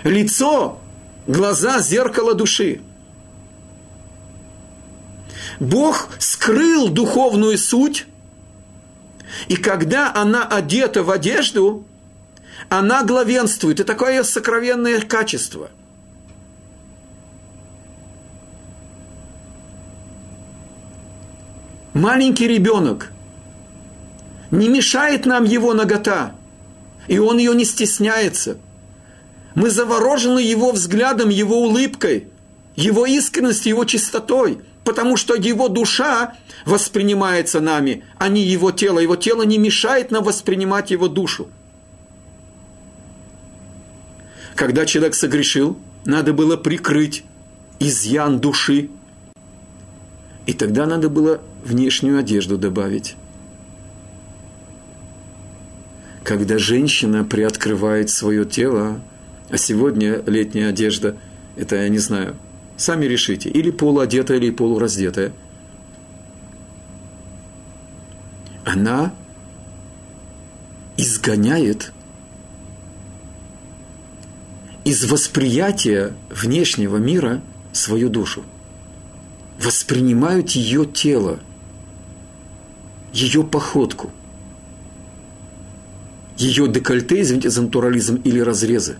Лицо, 0.05 0.81
глаза, 1.27 1.81
зеркало 1.81 2.35
души. 2.35 2.81
Бог 5.59 6.09
скрыл 6.19 6.89
духовную 6.89 7.59
суть, 7.59 8.07
и 9.49 9.57
когда 9.57 10.13
она 10.15 10.47
одета 10.47 11.03
в 11.03 11.11
одежду, 11.11 11.85
она 12.69 13.05
главенствует. 13.05 13.81
И 13.81 13.85
такое 13.85 14.23
сокровенное 14.23 15.01
качество– 15.01 15.71
маленький 22.01 22.49
ребенок, 22.49 23.13
не 24.51 24.69
мешает 24.69 25.27
нам 25.27 25.45
его 25.45 25.75
нагота, 25.75 26.35
и 27.07 27.19
он 27.19 27.39
ее 27.39 27.55
не 27.55 27.65
стесняется. 27.65 28.59
Мы 29.55 29.71
заворожены 29.71 30.39
его 30.39 30.73
взглядом, 30.73 31.29
его 31.29 31.63
улыбкой, 31.63 32.29
его 32.75 33.07
искренностью, 33.07 33.71
его 33.71 33.85
чистотой, 33.85 34.61
потому 34.85 35.17
что 35.17 35.35
его 35.35 35.69
душа 35.69 36.35
воспринимается 36.65 37.61
нами, 37.61 38.05
а 38.19 38.29
не 38.29 38.43
его 38.43 38.71
тело. 38.71 38.99
Его 38.99 39.17
тело 39.17 39.43
не 39.43 39.59
мешает 39.59 40.11
нам 40.11 40.25
воспринимать 40.25 40.91
его 40.91 41.09
душу. 41.09 41.49
Когда 44.55 44.87
человек 44.87 45.15
согрешил, 45.15 45.79
надо 46.05 46.33
было 46.33 46.57
прикрыть 46.57 47.25
изъян 47.79 48.41
души. 48.41 48.89
И 50.47 50.53
тогда 50.53 50.87
надо 50.87 51.09
было 51.09 51.41
внешнюю 51.65 52.19
одежду 52.19 52.59
добавить. 52.59 53.17
Когда 56.25 56.59
женщина 56.59 57.25
приоткрывает 57.25 58.11
свое 58.11 58.45
тело, 58.45 59.01
а 59.49 59.57
сегодня 59.57 60.23
летняя 60.27 60.69
одежда, 60.69 61.17
это 61.57 61.77
я 61.77 61.89
не 61.89 61.99
знаю, 61.99 62.37
сами 62.77 63.07
решите, 63.07 63.49
или 63.49 63.71
полуодетая, 63.71 64.39
или 64.39 64.51
полураздетая, 64.51 65.33
она 68.65 69.13
изгоняет 70.97 71.93
из 74.85 75.11
восприятия 75.11 76.13
внешнего 76.29 76.99
мира 76.99 77.41
свою 77.73 78.09
душу. 78.09 78.45
Воспринимают 79.59 80.51
ее 80.51 80.87
тело– 80.87 81.41
ее 83.13 83.45
походку, 83.45 84.11
ее 86.37 86.69
декольте, 86.69 87.21
извините 87.21 87.51
за 87.51 87.63
натурализм, 87.63 88.17
или 88.17 88.41
разрезы. 88.41 88.97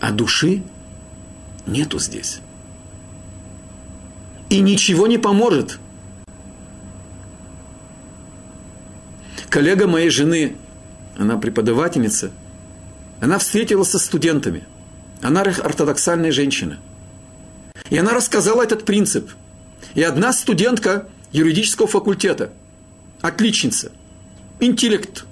А 0.00 0.10
души 0.12 0.62
нету 1.66 1.98
здесь. 1.98 2.40
И 4.48 4.60
ничего 4.60 5.06
не 5.06 5.18
поможет. 5.18 5.78
Коллега 9.48 9.86
моей 9.86 10.10
жены, 10.10 10.56
она 11.16 11.36
преподавательница, 11.36 12.30
она 13.20 13.38
встретилась 13.38 13.90
со 13.90 13.98
студентами. 13.98 14.64
Она 15.22 15.42
ортодоксальная 15.42 16.32
женщина. 16.32 16.78
И 17.90 17.98
она 17.98 18.12
рассказала 18.14 18.62
этот 18.62 18.84
принцип– 18.84 19.30
и 19.94 20.02
одна 20.02 20.32
студентка 20.32 21.08
юридического 21.32 21.88
факультета, 21.88 22.52
отличница, 23.20 23.92
интеллект, 24.58 25.24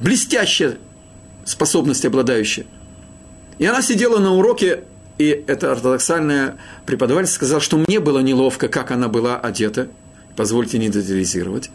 блестящая 0.00 0.78
способность 1.44 2.04
обладающая. 2.04 2.66
И 3.58 3.66
она 3.66 3.82
сидела 3.82 4.18
на 4.18 4.34
уроке, 4.34 4.84
и 5.18 5.44
эта 5.46 5.72
ортодоксальная 5.72 6.58
преподаватель 6.86 7.30
сказала, 7.30 7.60
что 7.60 7.76
мне 7.78 7.98
было 8.00 8.20
неловко, 8.20 8.68
как 8.68 8.90
она 8.90 9.08
была 9.08 9.38
одета. 9.38 9.88
Позвольте 10.36 10.78
не 10.78 10.88
детализировать. 10.88 11.70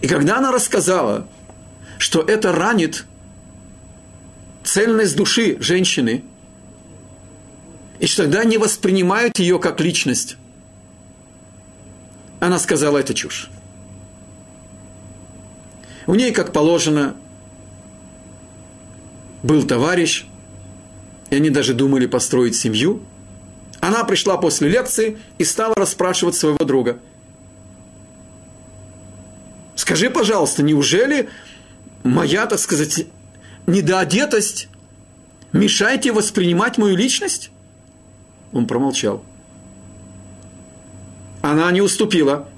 И 0.00 0.08
когда 0.08 0.38
она 0.38 0.50
рассказала, 0.50 1.28
что 1.98 2.22
это 2.22 2.52
ранит 2.52 3.04
цельность 4.64 5.16
души 5.16 5.58
женщины, 5.60 6.24
и 8.00 8.06
что 8.06 8.22
тогда 8.22 8.44
не 8.44 8.56
воспринимают 8.56 9.38
ее 9.38 9.58
как 9.58 9.78
личность. 9.80 10.36
Она 12.40 12.58
сказала, 12.58 12.98
это 12.98 13.12
чушь. 13.12 13.50
У 16.06 16.14
ней, 16.14 16.32
как 16.32 16.54
положено, 16.54 17.14
был 19.42 19.66
товарищ, 19.66 20.24
и 21.28 21.36
они 21.36 21.50
даже 21.50 21.74
думали 21.74 22.06
построить 22.06 22.56
семью. 22.56 23.02
Она 23.80 24.04
пришла 24.04 24.38
после 24.38 24.68
лекции 24.70 25.18
и 25.36 25.44
стала 25.44 25.74
расспрашивать 25.74 26.34
своего 26.34 26.64
друга. 26.64 26.98
Скажи, 29.76 30.08
пожалуйста, 30.08 30.62
неужели 30.62 31.28
моя, 32.02 32.46
так 32.46 32.58
сказать, 32.60 33.06
недоодетость 33.66 34.68
мешает 35.52 36.02
тебе 36.02 36.14
воспринимать 36.14 36.78
мою 36.78 36.96
личность? 36.96 37.50
Он 38.52 38.66
промолчал. 38.66 39.24
Она 41.42 41.70
не 41.70 41.80
уступила. 41.80 42.48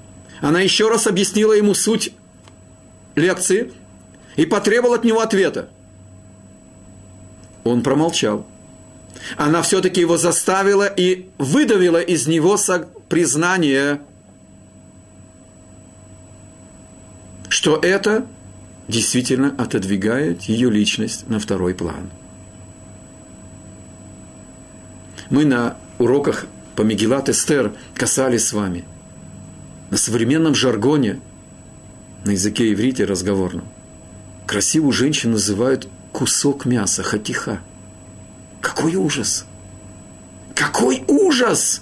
Она 0.41 0.61
еще 0.61 0.89
раз 0.89 1.07
объяснила 1.07 1.53
ему 1.53 1.73
суть 1.73 2.13
лекции 3.15 3.71
и 4.35 4.45
потребовала 4.45 4.95
от 4.95 5.03
него 5.03 5.21
ответа. 5.21 5.69
Он 7.63 7.81
промолчал. 7.81 8.45
Она 9.37 9.61
все-таки 9.61 10.01
его 10.01 10.17
заставила 10.17 10.85
и 10.85 11.29
выдавила 11.37 12.01
из 12.01 12.27
него 12.27 12.57
признание, 13.07 14.01
что 17.47 17.77
это 17.77 18.25
действительно 18.87 19.55
отодвигает 19.57 20.41
ее 20.43 20.69
личность 20.69 21.29
на 21.29 21.39
второй 21.39 21.73
план. 21.73 22.09
Мы 25.29 25.45
на 25.45 25.77
уроках 26.03 26.45
по 26.75 26.81
Мегилат 26.81 27.29
Эстер 27.29 27.73
касались 27.95 28.47
с 28.47 28.53
вами. 28.53 28.85
На 29.89 29.97
современном 29.97 30.55
жаргоне, 30.55 31.19
на 32.25 32.31
языке 32.31 32.71
иврите 32.73 33.05
разговорном, 33.05 33.65
красивую 34.47 34.91
женщину 34.91 35.33
называют 35.33 35.87
кусок 36.11 36.65
мяса, 36.65 37.03
хатиха. 37.03 37.59
Какой 38.61 38.95
ужас! 38.95 39.45
Какой 40.55 41.03
ужас! 41.07 41.81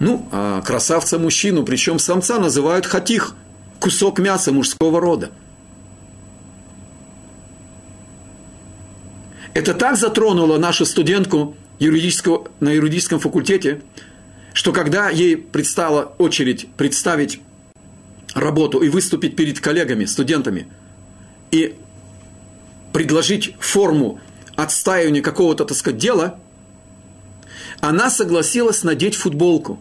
Ну, 0.00 0.28
а 0.32 0.60
красавца 0.62 1.18
мужчину, 1.18 1.64
причем 1.64 1.98
самца 1.98 2.38
называют 2.38 2.84
хатих, 2.86 3.34
кусок 3.80 4.18
мяса 4.18 4.52
мужского 4.52 5.00
рода. 5.00 5.30
Это 9.54 9.72
так 9.72 9.96
затронуло 9.96 10.58
нашу 10.58 10.84
студентку 10.84 11.56
юридического, 11.78 12.48
на 12.58 12.70
юридическом 12.70 13.20
факультете, 13.20 13.82
что 14.52 14.72
когда 14.72 15.10
ей 15.10 15.36
предстала 15.36 16.14
очередь 16.18 16.68
представить 16.76 17.40
работу 18.34 18.80
и 18.80 18.88
выступить 18.88 19.36
перед 19.36 19.60
коллегами, 19.60 20.06
студентами, 20.06 20.66
и 21.52 21.76
предложить 22.92 23.54
форму 23.60 24.20
отстаивания 24.56 25.22
какого-то, 25.22 25.64
так 25.64 25.76
сказать, 25.76 25.98
дела, 25.98 26.38
она 27.80 28.10
согласилась 28.10 28.82
надеть 28.82 29.14
футболку. 29.14 29.78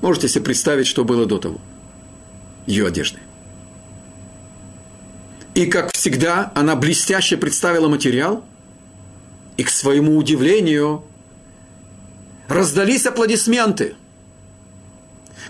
Можете 0.00 0.28
себе 0.28 0.44
представить, 0.44 0.86
что 0.86 1.04
было 1.04 1.26
до 1.26 1.38
того. 1.38 1.60
Ее 2.66 2.86
одежды. 2.86 3.18
И, 5.54 5.66
как 5.66 5.92
всегда, 5.92 6.50
она 6.54 6.74
блестяще 6.74 7.36
представила 7.36 7.88
материал, 7.88 8.44
и, 9.56 9.62
к 9.62 9.70
своему 9.70 10.16
удивлению, 10.16 11.04
раздались 12.48 13.06
аплодисменты. 13.06 13.94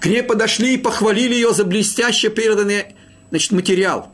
К 0.00 0.06
ней 0.06 0.22
подошли 0.22 0.74
и 0.74 0.78
похвалили 0.78 1.34
ее 1.34 1.54
за 1.54 1.64
блестяще 1.64 2.28
переданный 2.28 2.94
значит, 3.30 3.52
материал. 3.52 4.12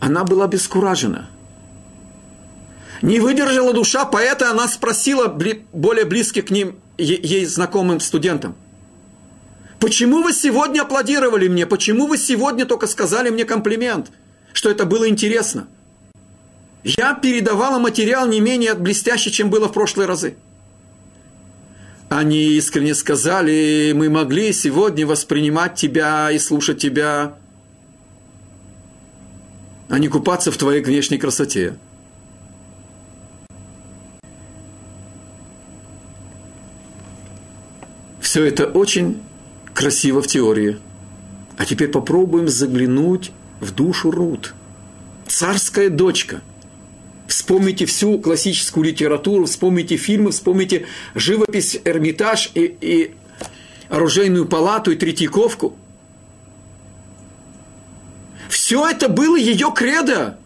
Она 0.00 0.24
была 0.24 0.46
бескуражена. 0.46 1.30
Не 3.00 3.20
выдержала 3.20 3.72
душа 3.72 4.04
поэта, 4.04 4.50
она 4.50 4.68
спросила 4.68 5.28
более 5.72 6.04
близких 6.04 6.46
к 6.46 6.50
ним, 6.50 6.78
ей 6.98 7.46
знакомым 7.46 8.00
студентам. 8.00 8.56
Почему 9.80 10.22
вы 10.22 10.32
сегодня 10.32 10.82
аплодировали 10.82 11.46
мне? 11.48 11.66
Почему 11.66 12.06
вы 12.06 12.18
сегодня 12.18 12.66
только 12.66 12.86
сказали 12.86 13.30
мне 13.30 13.44
комплимент, 13.44 14.10
что 14.52 14.70
это 14.70 14.84
было 14.84 15.08
интересно? 15.08 15.68
Я 16.82 17.14
передавала 17.14 17.78
материал 17.78 18.26
не 18.26 18.40
менее 18.40 18.74
блестящий, 18.74 19.30
чем 19.30 19.50
было 19.50 19.68
в 19.68 19.72
прошлые 19.72 20.08
разы. 20.08 20.36
Они 22.08 22.56
искренне 22.56 22.94
сказали, 22.94 23.92
мы 23.94 24.08
могли 24.08 24.52
сегодня 24.52 25.06
воспринимать 25.06 25.74
тебя 25.74 26.30
и 26.30 26.38
слушать 26.38 26.78
тебя, 26.78 27.36
а 29.88 29.98
не 29.98 30.08
купаться 30.08 30.50
в 30.50 30.56
твоей 30.56 30.82
внешней 30.82 31.18
красоте. 31.18 31.76
Все 38.20 38.44
это 38.44 38.66
очень 38.66 39.22
красиво 39.78 40.20
в 40.20 40.26
теории. 40.26 40.78
А 41.56 41.64
теперь 41.64 41.88
попробуем 41.88 42.48
заглянуть 42.48 43.30
в 43.60 43.72
душу 43.72 44.10
Рут. 44.10 44.54
Царская 45.26 45.88
дочка– 45.88 46.42
Вспомните 47.28 47.84
всю 47.84 48.18
классическую 48.18 48.84
литературу, 48.86 49.44
вспомните 49.44 49.98
фильмы, 49.98 50.30
вспомните 50.30 50.86
живопись, 51.14 51.78
Эрмитаж 51.84 52.50
и, 52.54 52.74
и 52.80 53.14
оружейную 53.90 54.46
палату 54.46 54.92
и 54.92 54.96
Третьяковку. 54.96 55.76
Все 58.48 58.88
это 58.88 59.10
было 59.10 59.36
ее 59.36 59.70
кредо. 59.76 60.38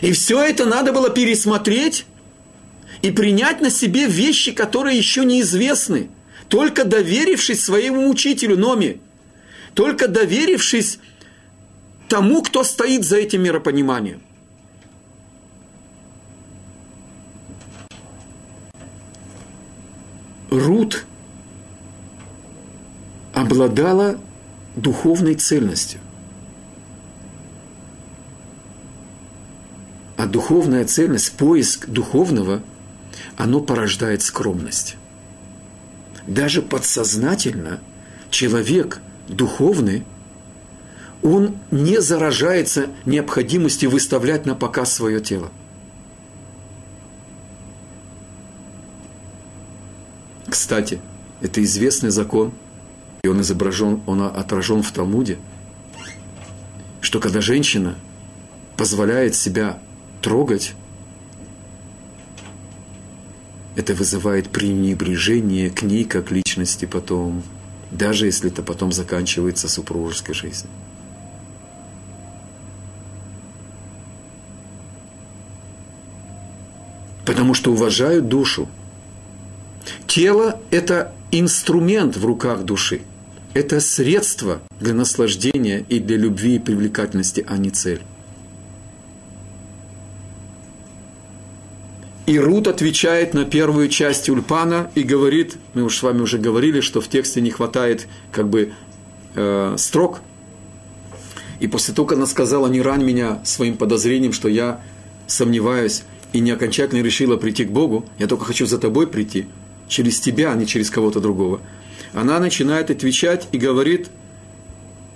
И 0.00 0.12
все 0.12 0.40
это 0.42 0.64
надо 0.64 0.94
было 0.94 1.10
пересмотреть 1.10 2.06
и 3.04 3.10
принять 3.10 3.60
на 3.60 3.68
себе 3.68 4.06
вещи, 4.06 4.52
которые 4.52 4.96
еще 4.96 5.26
неизвестны, 5.26 6.08
только 6.48 6.86
доверившись 6.86 7.62
своему 7.62 8.08
учителю 8.08 8.56
Номи, 8.56 8.98
только 9.74 10.08
доверившись 10.08 10.98
тому, 12.08 12.40
кто 12.40 12.64
стоит 12.64 13.04
за 13.04 13.18
этим 13.18 13.42
миропониманием. 13.42 14.22
Рут 20.48 21.04
обладала 23.34 24.18
духовной 24.76 25.34
цельностью. 25.34 26.00
А 30.16 30.24
духовная 30.24 30.86
цельность, 30.86 31.32
поиск 31.32 31.86
духовного, 31.86 32.62
оно 33.36 33.60
порождает 33.60 34.22
скромность. 34.22 34.96
Даже 36.26 36.62
подсознательно 36.62 37.80
человек 38.30 39.00
духовный– 39.28 40.04
он 41.24 41.56
не 41.70 42.02
заражается 42.02 42.90
необходимостью 43.06 43.90
выставлять 43.90 44.44
на 44.44 44.54
показ 44.54 44.92
свое 44.92 45.22
тело. 45.22 45.50
Кстати, 50.46 51.00
это 51.40 51.64
известный 51.64 52.10
закон, 52.10 52.52
и 53.24 53.28
он 53.28 53.40
изображен, 53.40 54.02
он 54.06 54.20
отражен 54.22 54.82
в 54.82 54.92
Талмуде, 54.92 55.38
что 57.00 57.20
когда 57.20 57.40
женщина 57.40 57.96
позволяет 58.76 59.34
себя 59.34 59.78
трогать, 60.20 60.74
это 63.76 63.94
вызывает 63.94 64.50
пренебрежение 64.50 65.70
к 65.70 65.82
ней 65.82 66.04
как 66.04 66.30
личности 66.30 66.84
потом, 66.84 67.42
даже 67.90 68.26
если 68.26 68.50
это 68.50 68.62
потом 68.62 68.92
заканчивается 68.92 69.68
супружеской 69.68 70.34
жизнью. 70.34 70.70
потому 77.24 77.54
что 77.54 77.72
уважают 77.72 78.28
душу. 78.28 78.68
Тело– 80.06 80.60
это 80.70 81.12
инструмент 81.30 82.16
в 82.16 82.24
руках 82.24 82.64
души. 82.64 83.02
Это 83.54 83.80
средство 83.80 84.60
для 84.80 84.94
наслаждения 84.94 85.84
и 85.88 86.00
для 86.00 86.16
любви 86.16 86.56
и 86.56 86.58
привлекательности, 86.58 87.44
а 87.46 87.56
не 87.56 87.70
цель. 87.70 88.02
И 92.26 92.38
Рут 92.38 92.68
отвечает 92.68 93.34
на 93.34 93.44
первую 93.44 93.88
часть 93.88 94.30
Ульпана 94.30 94.90
и 94.94 95.02
говорит, 95.02 95.58
мы 95.74 95.82
уж 95.82 95.98
с 95.98 96.02
вами 96.02 96.22
уже 96.22 96.38
говорили, 96.38 96.80
что 96.80 97.02
в 97.02 97.08
тексте 97.08 97.42
не 97.42 97.50
хватает 97.50 98.08
как 98.32 98.48
бы 98.48 98.72
э, 99.34 99.74
строк. 99.76 100.20
И 101.60 101.66
после 101.66 101.92
того, 101.92 102.08
как 102.08 102.16
она 102.16 102.26
сказала, 102.26 102.66
не 102.68 102.80
рань 102.80 103.04
меня 103.04 103.40
своим 103.44 103.76
подозрением, 103.76 104.32
что 104.32 104.48
я 104.48 104.80
сомневаюсь, 105.26 106.04
и 106.32 106.40
не 106.40 106.50
окончательно 106.50 107.02
решила 107.02 107.36
прийти 107.36 107.64
к 107.64 107.70
Богу, 107.70 108.06
я 108.18 108.26
только 108.26 108.44
хочу 108.46 108.66
за 108.66 108.78
тобой 108.78 109.06
прийти, 109.06 109.46
через 109.88 110.18
тебя, 110.18 110.50
а 110.52 110.56
не 110.56 110.66
через 110.66 110.90
кого-то 110.90 111.20
другого. 111.20 111.60
Она 112.14 112.38
начинает 112.40 112.90
отвечать 112.90 113.48
и 113.52 113.58
говорит, 113.58 114.08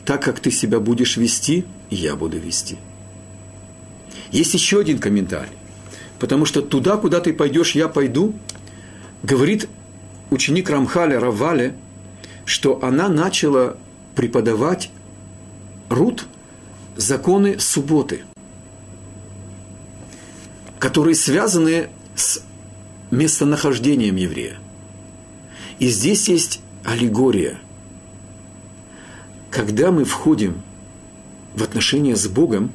так 0.04 0.22
как 0.22 0.40
ты 0.40 0.50
себя 0.50 0.78
будешь 0.78 1.16
вести, 1.16 1.64
я 1.90 2.16
буду 2.16 2.38
вести. 2.38 2.76
Есть 4.30 4.54
еще 4.54 4.80
один 4.80 4.98
комментарий. 4.98 5.57
Потому 6.18 6.44
что 6.44 6.62
туда, 6.62 6.96
куда 6.96 7.20
ты 7.20 7.32
пойдешь, 7.32 7.74
я 7.74 7.88
пойду, 7.88 8.34
говорит 9.22 9.68
ученик 10.30 10.70
Рамхаля 10.70 11.20
Равале, 11.20 11.74
что 12.44 12.82
она 12.82 13.08
начала 13.08 13.76
преподавать 14.14 14.90
Рут 15.88 16.26
законы 16.96 17.58
субботы– 17.58 18.22
которые 20.78 21.14
связаны 21.14 21.88
с 22.14 22.42
местонахождением 23.10 24.16
еврея. 24.16 24.56
И 25.78 25.88
здесь 25.88 26.28
есть 26.28 26.60
аллегория. 26.84 27.58
Когда 29.50 29.90
мы 29.90 30.04
входим 30.04 30.62
в 31.54 31.62
отношения 31.62 32.16
с 32.16 32.26
Богом, 32.28 32.72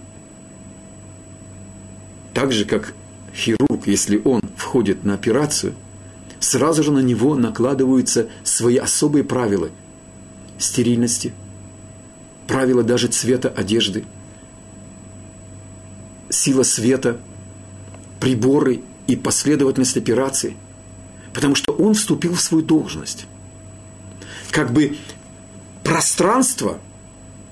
так 2.34 2.52
же 2.52 2.66
как 2.66 2.94
хирург, 3.36 3.88
если 3.88 4.22
он 4.24 4.42
входит 4.56 5.04
на 5.04 5.14
операцию, 5.14 5.74
сразу 6.40 6.84
же 6.84 6.92
на 6.92 7.00
него 7.00 7.36
накладываются 7.36 8.28
свои 8.44 8.78
особые 8.78 9.24
правила 9.24 9.70
стерильности, 10.58 11.34
правила 12.48 12.84
даже 12.84 13.08
цвета 13.08 13.50
одежды, 13.50 14.06
сила 16.30 16.64
света– 16.64 17.18
приборы 18.24 18.80
и 19.06 19.18
последовательность 19.18 19.98
операций, 19.98 20.56
потому 21.34 21.56
что 21.56 21.74
он 21.74 21.94
вступил 21.94 22.36
в 22.36 22.42
свою 22.42 22.64
должность. 22.64 23.26
как 24.50 24.72
бы 24.72 24.96
пространство 25.84 26.80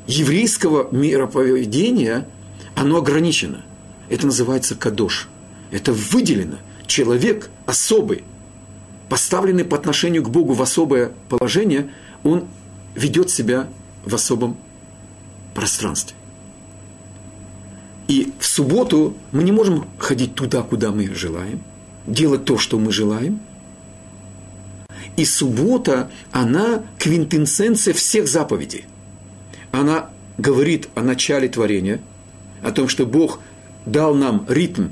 еврейского 0.08 0.88
мироповедения, 0.92 2.26
оно 2.76 2.98
ограничено. 3.00 3.66
Это 4.08 4.28
называется 4.28 4.76
кадош. 4.76 5.28
Это 5.72 5.94
выделено. 5.94 6.58
Человек 6.86 7.50
особый, 7.66 8.24
поставленный 9.10 9.64
по 9.64 9.78
отношению 9.78 10.24
к 10.24 10.30
Богу 10.30 10.54
в 10.54 10.62
особое 10.62 11.12
положение, 11.30 11.90
он 12.24 12.48
ведет 12.96 13.30
себя 13.30 13.68
в 14.06 14.14
особом 14.14 14.58
пространстве. 15.54 16.16
И 18.08 18.34
в 18.40 18.46
субботу 18.46 19.16
мы 19.32 19.44
не 19.44 19.54
можем 19.54 19.88
ходить 19.98 20.36
туда, 20.36 20.64
куда 20.64 20.92
мы 20.92 21.14
желаем, 21.16 21.62
делать 22.06 22.44
то, 22.44 22.58
что 22.58 22.78
мы 22.78 22.92
желаем. 22.92 23.40
И 25.16 25.24
суббота, 25.24 26.12
она 26.32 26.84
квинтэссенция 26.98 27.94
всех 27.94 28.28
заповедей. 28.28 28.86
Она 29.72 30.10
говорит 30.38 30.90
о 30.96 31.02
начале 31.02 31.48
творения, 31.48 32.02
о 32.62 32.72
том, 32.72 32.90
что 32.90 33.06
Бог 33.06 33.40
дал 33.86 34.14
нам 34.14 34.46
ритм, 34.50 34.88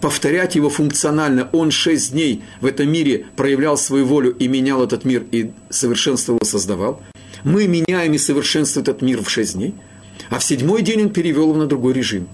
повторять 0.00 0.54
его 0.54 0.70
функционально. 0.70 1.48
Он 1.52 1.70
шесть 1.70 2.12
дней 2.12 2.42
в 2.60 2.66
этом 2.66 2.90
мире 2.90 3.26
проявлял 3.36 3.76
свою 3.76 4.06
волю 4.06 4.34
и 4.36 4.48
менял 4.48 4.82
этот 4.82 5.04
мир, 5.04 5.24
и 5.30 5.50
совершенствовал, 5.70 6.40
создавал. 6.44 7.02
Мы 7.44 7.66
меняем 7.66 8.12
и 8.14 8.18
совершенствуем 8.18 8.82
этот 8.82 9.02
мир 9.02 9.22
в 9.22 9.30
шесть 9.30 9.54
дней– 9.54 9.74
а 10.30 10.38
в 10.38 10.44
седьмой 10.44 10.82
день 10.82 11.02
он 11.02 11.10
перевел 11.10 11.50
его 11.50 11.58
на 11.58 11.66
другой 11.66 11.92
режим. 11.92 12.28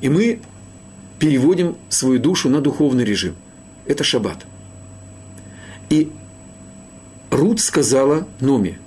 И 0.00 0.08
мы 0.08 0.40
переводим 1.18 1.76
свою 1.88 2.18
душу 2.18 2.48
на 2.48 2.60
духовный 2.60 3.04
режим. 3.04 3.34
Это 3.86 4.04
шаббат. 4.04 4.46
И 5.88 6.10
Рут 7.30 7.60
сказала 7.60 8.28
Номи, 8.40 8.78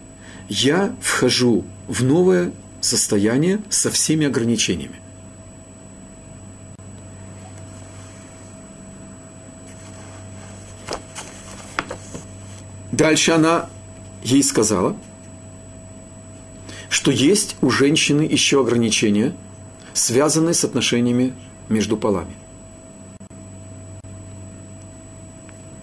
я 0.49 0.95
вхожу 1.01 1.65
в 1.87 2.03
новое 2.03 2.51
состояние 2.81 3.61
со 3.69 3.91
всеми 3.91 4.25
ограничениями. 4.25 4.95
Дальше 12.93 13.33
она 13.33 13.69
ей 14.23 14.41
сказала– 14.41 14.95
что 16.93 17.09
есть 17.09 17.55
у 17.61 17.71
женщины 17.71 18.21
еще 18.21 18.61
ограничения, 18.61 19.35
связанные 19.93 20.53
с 20.53 20.63
отношениями 20.63 21.33
между 21.67 21.97
полами. 21.97 22.35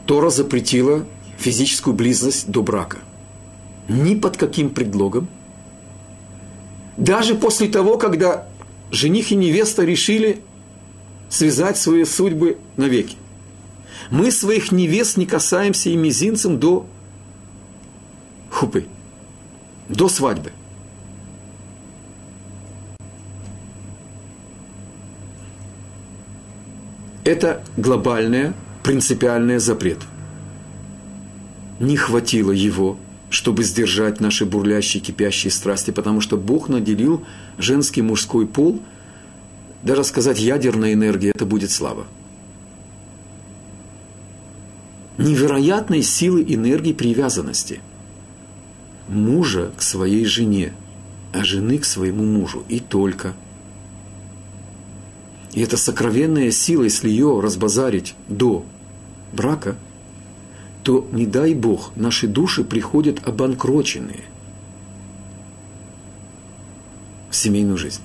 Тора 0.07 0.31
запретила 0.31 1.05
физическую 1.37 1.94
близость 1.94 2.49
до 2.49 2.62
брака. 2.62 2.99
Ни 3.88 4.14
под 4.14 4.37
каким 4.37 4.70
предлогом. 4.70 5.27
Даже 6.96 7.35
после 7.35 7.66
того, 7.66 7.99
когда 7.99 8.46
жених 8.92 9.33
и 9.33 9.35
невеста 9.35 9.83
решили 9.85 10.40
связать 11.29 11.77
свои 11.77 12.05
судьбы 12.05 12.57
навеки. 12.77 13.16
Мы 14.12 14.31
своих 14.31 14.70
невест 14.70 15.16
не 15.16 15.27
касаемся 15.27 15.90
и 15.90 15.96
мизинцем 15.96 16.61
до 16.61 16.87
хупы, 18.61 18.85
до 19.88 20.09
свадьбы. 20.09 20.53
Это 27.25 27.64
глобальный, 27.79 28.53
принципиальный 28.83 29.59
запрет. 29.59 30.01
Не 31.79 31.96
хватило 31.96 32.51
его, 32.51 32.99
чтобы 33.31 33.64
сдержать 33.64 34.20
наши 34.20 34.44
бурлящие, 34.44 35.03
кипящие 35.03 35.51
страсти, 35.51 35.90
потому 35.90 36.20
что 36.20 36.37
Бог 36.37 36.68
наделил 36.68 37.25
женский 37.57 38.03
мужской 38.03 38.46
пол, 38.46 38.83
даже 39.83 40.05
сказать 40.05 40.38
ядерная 40.38 40.92
энергия, 40.92 41.31
это 41.35 41.46
будет 41.46 41.70
слава. 41.70 42.05
Невероятной 45.16 46.03
силы 46.03 46.44
энергии 46.46 46.92
привязанности 46.92 47.81
мужа 49.11 49.73
к 49.77 49.83
своей 49.83 50.25
жене, 50.25 50.73
а 51.33 51.44
жены 51.44 51.79
к 51.79 51.85
своему 51.85 52.25
мужу, 52.25 52.64
и 52.68 52.81
только– 52.81 53.35
и 55.53 55.62
эта 55.62 55.77
сокровенная 55.77 56.51
сила, 56.51 56.85
если 56.85 57.09
ее 57.09 57.40
разбазарить 57.40 58.14
до 58.29 58.64
брака, 59.33 59.77
то, 60.85 61.07
не 61.12 61.27
дай 61.27 61.55
Бог, 61.55 61.92
наши 61.96 62.27
души 62.29 62.64
приходят 62.64 63.27
обанкроченные 63.27 64.25
в 67.31 67.37
семейную 67.37 67.77
жизнь. 67.77 68.01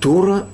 Тора 0.00 0.48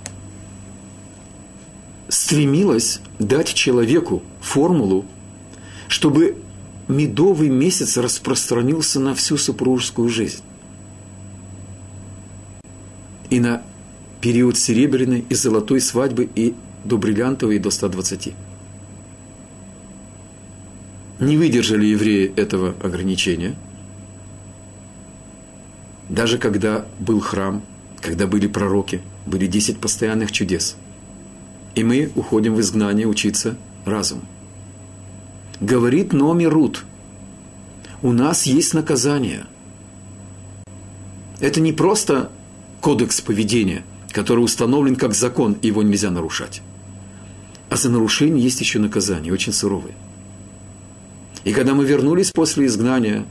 стремилась 2.09 3.01
дать 3.19 3.55
человеку 3.55 4.23
формулу, 4.41 5.07
чтобы 5.89 6.37
медовый 6.87 7.49
месяц 7.49 7.97
распространился 7.97 9.01
на 9.01 9.15
всю 9.15 9.37
супружескую 9.37 10.09
жизнь 10.09 10.43
и 13.31 13.41
на 13.41 13.63
период 14.21 14.57
серебряной 14.57 15.25
и 15.29 15.35
золотой 15.35 15.81
свадьбы 15.81 16.29
и 16.35 16.55
до 16.85 16.97
бриллиантовой 16.97 17.57
и 17.57 17.59
до 17.59 17.71
120. 17.71 18.35
Не 21.21 21.37
выдержали 21.37 21.87
евреи 21.87 22.33
этого 22.37 22.75
ограничения. 22.83 23.57
Даже 26.09 26.39
когда 26.39 26.87
был 26.99 27.21
храм, 27.21 27.63
когда 28.01 28.27
были 28.27 28.47
пророки, 28.47 29.03
были 29.27 29.47
10 29.47 29.79
постоянных 29.79 30.33
чудес. 30.33 30.77
И 31.75 31.85
мы 31.85 32.11
уходим 32.15 32.55
в 32.55 32.61
изгнание 32.61 33.07
учиться 33.07 33.57
разуму. 33.85 34.23
Говорит 35.61 36.13
Номи 36.13 36.45
Рут, 36.45 36.85
у 38.01 38.13
нас 38.13 38.47
есть 38.47 38.75
наказание. 38.75 39.47
Это 41.41 41.61
не 41.61 41.73
просто 41.73 42.31
кодекс 42.81 43.21
поведения, 43.21 43.83
который 44.13 44.45
установлен 44.45 44.95
как 44.95 45.15
закон, 45.15 45.57
и 45.61 45.67
его 45.67 45.83
нельзя 45.83 46.13
нарушать. 46.13 46.63
А 47.71 47.77
за 47.77 47.91
нарушение 47.91 48.43
есть 48.43 48.61
еще 48.61 48.79
наказание, 48.79 49.33
очень 49.33 49.53
суровое. 49.53 49.95
И 51.43 51.53
когда 51.53 51.75
мы 51.75 51.85
вернулись 51.85 52.31
после 52.31 52.67
изгнания, 52.67 53.25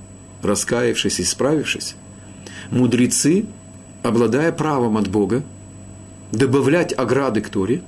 раскаявшись 0.43 1.19
и 1.19 1.23
исправившись, 1.23 1.95
мудрецы, 2.71 3.45
обладая 4.03 4.51
правом 4.51 4.97
от 4.97 5.07
Бога, 5.07 5.43
добавлять 6.33 6.93
ограды 6.97 7.39
к 7.39 7.47
Торе, 7.47 7.81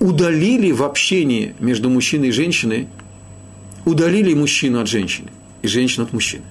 удалили 0.00 0.70
в 0.72 0.82
общении 0.82 1.54
между 1.58 1.90
мужчиной 1.90 2.28
и 2.28 2.32
женщиной, 2.32 2.88
удалили 3.84 4.34
мужчину 4.34 4.80
от 4.80 4.88
женщины 4.88 5.28
и 5.62 5.68
женщину 5.68 6.06
от 6.06 6.12
мужчины. 6.12 6.44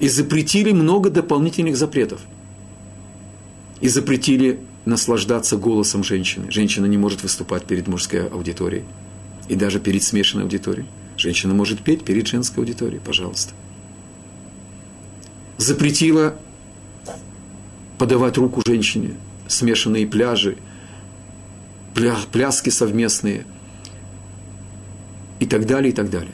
И 0.00 0.08
запретили 0.08 0.72
много 0.72 1.10
дополнительных 1.10 1.76
запретов– 1.76 2.20
и 3.82 3.88
запретили 3.88 4.60
наслаждаться 4.86 5.58
голосом 5.58 6.02
женщины. 6.04 6.50
Женщина 6.50 6.86
не 6.86 6.96
может 6.96 7.24
выступать 7.24 7.64
перед 7.64 7.88
мужской 7.88 8.26
аудиторией 8.28 8.84
и 9.48 9.56
даже 9.56 9.80
перед 9.80 10.02
смешанной 10.04 10.44
аудиторией. 10.44 10.86
Женщина 11.18 11.52
может 11.52 11.80
петь 11.80 12.04
перед 12.04 12.26
женской 12.26 12.62
аудиторией, 12.62 13.00
пожалуйста. 13.04 13.52
Запретила 15.58 16.36
подавать 17.98 18.38
руку 18.38 18.62
женщине, 18.64 19.14
смешанные 19.48 20.06
пляжи, 20.06 20.52
пля, 20.52 20.62
пляски 21.94 22.70
совместные 22.70 23.44
и 25.40 25.46
так 25.46 25.66
далее, 25.66 25.92
и 25.92 25.94
так 25.94 26.10
далее. 26.10 26.32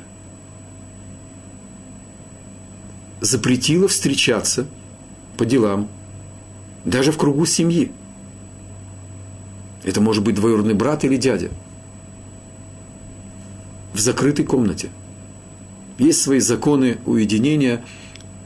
Запретила 3.20 3.88
встречаться 3.88 4.66
по 5.36 5.44
делам 5.44 5.88
даже 6.84 7.12
в 7.12 7.18
кругу 7.18 7.46
семьи. 7.46 7.92
Это 9.84 10.00
может 10.00 10.22
быть 10.22 10.34
двоюродный 10.34 10.74
брат 10.74 11.04
или 11.04 11.16
дядя. 11.16 11.50
В 13.92 13.98
закрытой 13.98 14.44
комнате. 14.44 14.90
Есть 15.98 16.22
свои 16.22 16.38
законы 16.38 16.98
уединения, 17.06 17.84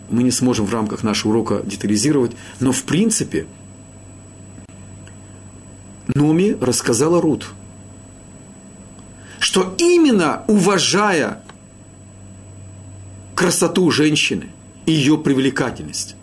мы 0.08 0.22
не 0.22 0.30
сможем 0.30 0.66
в 0.66 0.72
рамках 0.72 1.02
нашего 1.02 1.32
урока 1.32 1.62
детализировать, 1.64 2.32
но 2.60 2.72
в 2.72 2.84
принципе 2.84 3.46
Номи 6.22 6.56
рассказала 6.60 7.20
Рут, 7.20 7.48
что 9.40 9.74
именно 9.76 10.44
уважая 10.46 11.42
красоту 13.34 13.90
женщины 13.90 14.46
и 14.86 14.92
ее 14.92 15.18
привлекательность, 15.18 16.14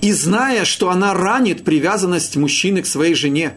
и 0.00 0.10
зная, 0.10 0.64
что 0.64 0.90
она 0.90 1.14
ранит 1.14 1.62
привязанность 1.62 2.34
мужчины 2.36 2.82
к 2.82 2.86
своей 2.86 3.14
жене. 3.14 3.54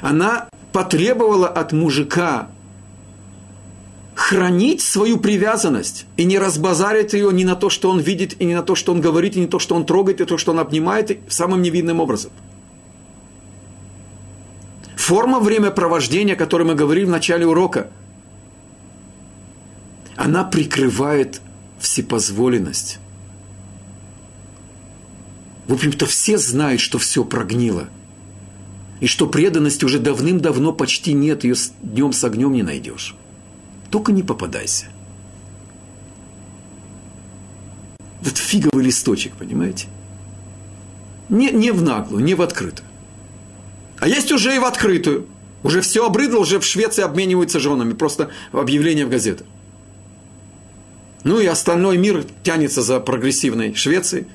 Она 0.00 0.48
потребовала 0.72 1.48
от 1.48 1.72
мужика 1.72 2.50
хранить 4.14 4.80
свою 4.80 5.18
привязанность 5.18 6.06
и 6.16 6.24
не 6.24 6.38
разбазарить 6.38 7.14
ее 7.14 7.32
ни 7.32 7.42
на 7.42 7.56
то, 7.56 7.68
что 7.68 7.90
он 7.90 7.98
видит, 7.98 8.40
и 8.40 8.44
не 8.44 8.54
на 8.54 8.62
то, 8.62 8.76
что 8.76 8.92
он 8.92 9.00
говорит, 9.00 9.34
и 9.36 9.40
не 9.40 9.48
то, 9.48 9.58
что 9.58 9.74
он 9.74 9.84
трогает, 9.84 10.20
и 10.20 10.24
то, 10.24 10.38
что 10.38 10.52
он 10.52 10.60
обнимает, 10.60 11.18
самым 11.28 11.62
невинным 11.62 11.98
образом. 11.98 12.30
Форма 15.04 15.38
времяпровождения, 15.38 16.32
о 16.32 16.36
которой 16.38 16.62
мы 16.62 16.74
говорили 16.74 17.04
в 17.04 17.10
начале 17.10 17.46
урока, 17.46 17.90
она 20.16 20.44
прикрывает 20.44 21.42
всепозволенность. 21.78 23.00
В 25.68 25.74
общем-то, 25.74 26.06
все 26.06 26.38
знают, 26.38 26.80
что 26.80 26.98
все 26.98 27.22
прогнило. 27.22 27.90
И 29.00 29.06
что 29.06 29.26
преданности 29.26 29.84
уже 29.84 29.98
давным-давно 29.98 30.72
почти 30.72 31.12
нет, 31.12 31.44
ее 31.44 31.54
днем 31.82 32.14
с 32.14 32.24
огнем 32.24 32.54
не 32.54 32.62
найдешь. 32.62 33.14
Только 33.90 34.10
не 34.10 34.22
попадайся. 34.22 34.86
Вот 38.22 38.38
фиговый 38.38 38.82
листочек, 38.82 39.34
понимаете? 39.34 39.88
Не, 41.28 41.50
не 41.50 41.72
в 41.72 41.82
наглую, 41.82 42.24
не 42.24 42.34
в 42.34 42.40
открытую. 42.40 42.88
А 44.04 44.06
есть 44.06 44.30
уже 44.32 44.54
и 44.54 44.58
в 44.58 44.66
открытую. 44.66 45.26
Уже 45.62 45.80
все 45.80 46.04
обрыдло, 46.06 46.40
уже 46.40 46.60
в 46.60 46.64
Швеции 46.66 47.00
обмениваются 47.00 47.58
женами. 47.58 47.94
Просто 47.94 48.30
объявление 48.52 49.06
в 49.06 49.08
газетах. 49.08 49.46
Ну 51.22 51.40
и 51.40 51.46
остальной 51.46 51.96
мир 51.96 52.26
тянется 52.42 52.82
за 52.82 53.00
прогрессивной 53.00 53.74
Швецией. 53.74 54.26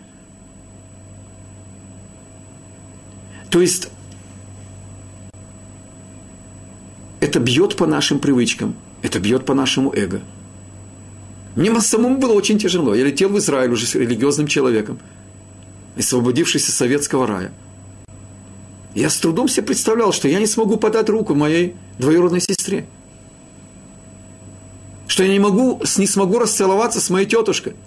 То 3.52 3.62
есть 3.62 3.90
это 7.20 7.40
бьет 7.40 7.76
по 7.76 7.86
нашим 7.86 8.18
привычкам, 8.18 8.74
это 9.04 9.20
бьет 9.20 9.46
по 9.46 9.54
нашему 9.54 9.94
эго. 9.94 10.22
Мне 11.56 11.80
самому 11.80 12.18
было 12.18 12.34
очень 12.34 12.58
тяжело. 12.58 12.96
Я 12.96 13.06
летел 13.06 13.30
в 13.30 13.38
Израиль 13.38 13.70
уже 13.70 13.86
с 13.86 13.94
религиозным 13.94 14.48
человеком, 14.48 14.98
освободившись 15.96 16.68
из 16.68 16.74
советского 16.74 17.28
рая. 17.28 17.52
Я 19.00 19.10
с 19.10 19.18
трудом 19.18 19.48
себе 19.48 19.66
представлял, 19.68 20.12
что 20.12 20.28
я 20.28 20.40
не 20.42 20.46
смогу 20.46 20.76
подать 20.76 21.08
руку 21.08 21.34
моей 21.34 21.74
двоюродной 22.00 22.42
сестре. 22.42 22.86
Что 25.08 25.24
я 25.24 25.30
не, 25.30 25.40
могу, 25.40 25.82
не 25.98 26.06
смогу 26.06 26.38
расцеловаться 26.38 27.00
с 27.00 27.10
моей 27.10 27.26
тетушкой. 27.26 27.78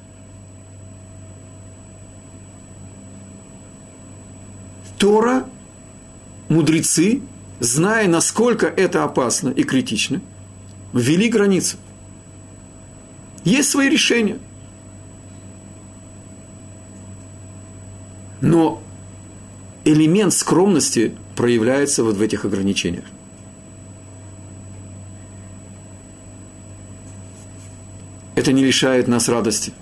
Тора, 4.97 5.45
мудрецы, 6.49 7.21
зная, 7.61 8.09
насколько 8.09 8.67
это 8.67 9.05
опасно 9.05 9.51
и 9.51 9.65
критично, 9.65 10.23
ввели 10.95 11.29
границу. 11.29 11.77
Есть 13.45 13.69
свои 13.69 13.91
решения. 13.91 14.39
Но 18.41 18.83
элемент 19.85 20.33
скромности 20.33 21.15
проявляется 21.37 22.05
вот 22.05 22.17
в 22.17 22.23
этих 22.23 22.45
ограничениях. 22.45 23.05
Это 28.35 28.53
не 28.53 28.65
лишает 28.65 29.09
нас 29.09 29.29
радости. 29.29 29.73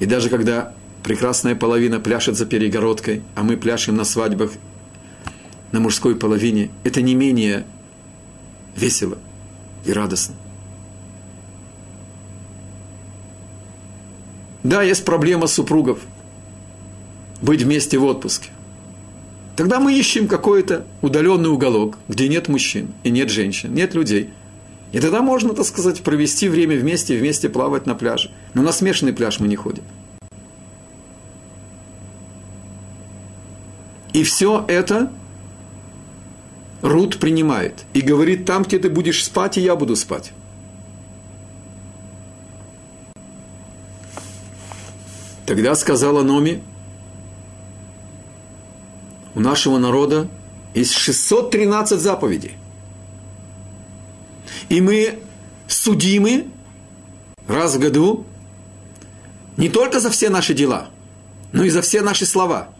И 0.00 0.06
даже 0.06 0.28
когда 0.28 0.74
прекрасная 1.02 1.54
половина 1.54 2.00
пляшет 2.00 2.36
за 2.36 2.46
перегородкой, 2.46 3.22
а 3.34 3.42
мы 3.42 3.56
пляшем 3.56 3.96
на 3.96 4.04
свадьбах 4.04 4.52
на 5.72 5.80
мужской 5.80 6.16
половине, 6.16 6.70
это 6.84 7.02
не 7.02 7.14
менее 7.14 7.64
весело 8.76 9.18
и 9.84 9.92
радостно. 9.92 10.34
Да, 14.62 14.82
есть 14.82 15.04
проблема 15.04 15.48
супругов 15.48 15.98
быть 17.42 17.62
вместе 17.62 17.98
в 17.98 18.04
отпуске. 18.04 18.50
Тогда 19.56 19.80
мы 19.80 19.92
ищем 19.92 20.28
какой-то 20.28 20.86
удаленный 21.02 21.50
уголок, 21.50 21.98
где 22.08 22.28
нет 22.28 22.48
мужчин 22.48 22.94
и 23.02 23.10
нет 23.10 23.28
женщин, 23.28 23.74
нет 23.74 23.94
людей. 23.94 24.30
И 24.92 25.00
тогда 25.00 25.20
можно, 25.20 25.52
так 25.52 25.66
сказать, 25.66 26.02
провести 26.02 26.48
время 26.48 26.76
вместе, 26.76 27.18
вместе 27.18 27.48
плавать 27.48 27.86
на 27.86 27.94
пляже. 27.94 28.30
Но 28.54 28.62
на 28.62 28.72
смешанный 28.72 29.12
пляж 29.12 29.40
мы 29.40 29.48
не 29.48 29.56
ходим. 29.56 29.82
И 34.12 34.22
все 34.24 34.64
это 34.68 35.10
Рут 36.82 37.18
принимает 37.18 37.84
и 37.94 38.00
говорит, 38.00 38.44
там, 38.44 38.64
где 38.64 38.78
ты 38.78 38.90
будешь 38.90 39.24
спать, 39.24 39.56
и 39.56 39.62
я 39.62 39.76
буду 39.76 39.96
спать. 39.96 40.32
Тогда 45.46 45.74
сказала 45.74 46.22
Номи, 46.22 46.62
у 49.34 49.40
нашего 49.40 49.78
народа 49.78 50.28
есть 50.74 50.92
613 50.92 52.00
заповедей. 52.00 52.56
И 54.68 54.80
мы 54.80 55.18
судимы 55.68 56.46
раз 57.46 57.74
в 57.74 57.78
году 57.78 58.26
не 59.56 59.68
только 59.68 60.00
за 60.00 60.10
все 60.10 60.30
наши 60.30 60.54
дела, 60.54 60.88
но 61.52 61.64
и 61.64 61.70
за 61.70 61.82
все 61.82 62.02
наши 62.02 62.26
слова– 62.26 62.68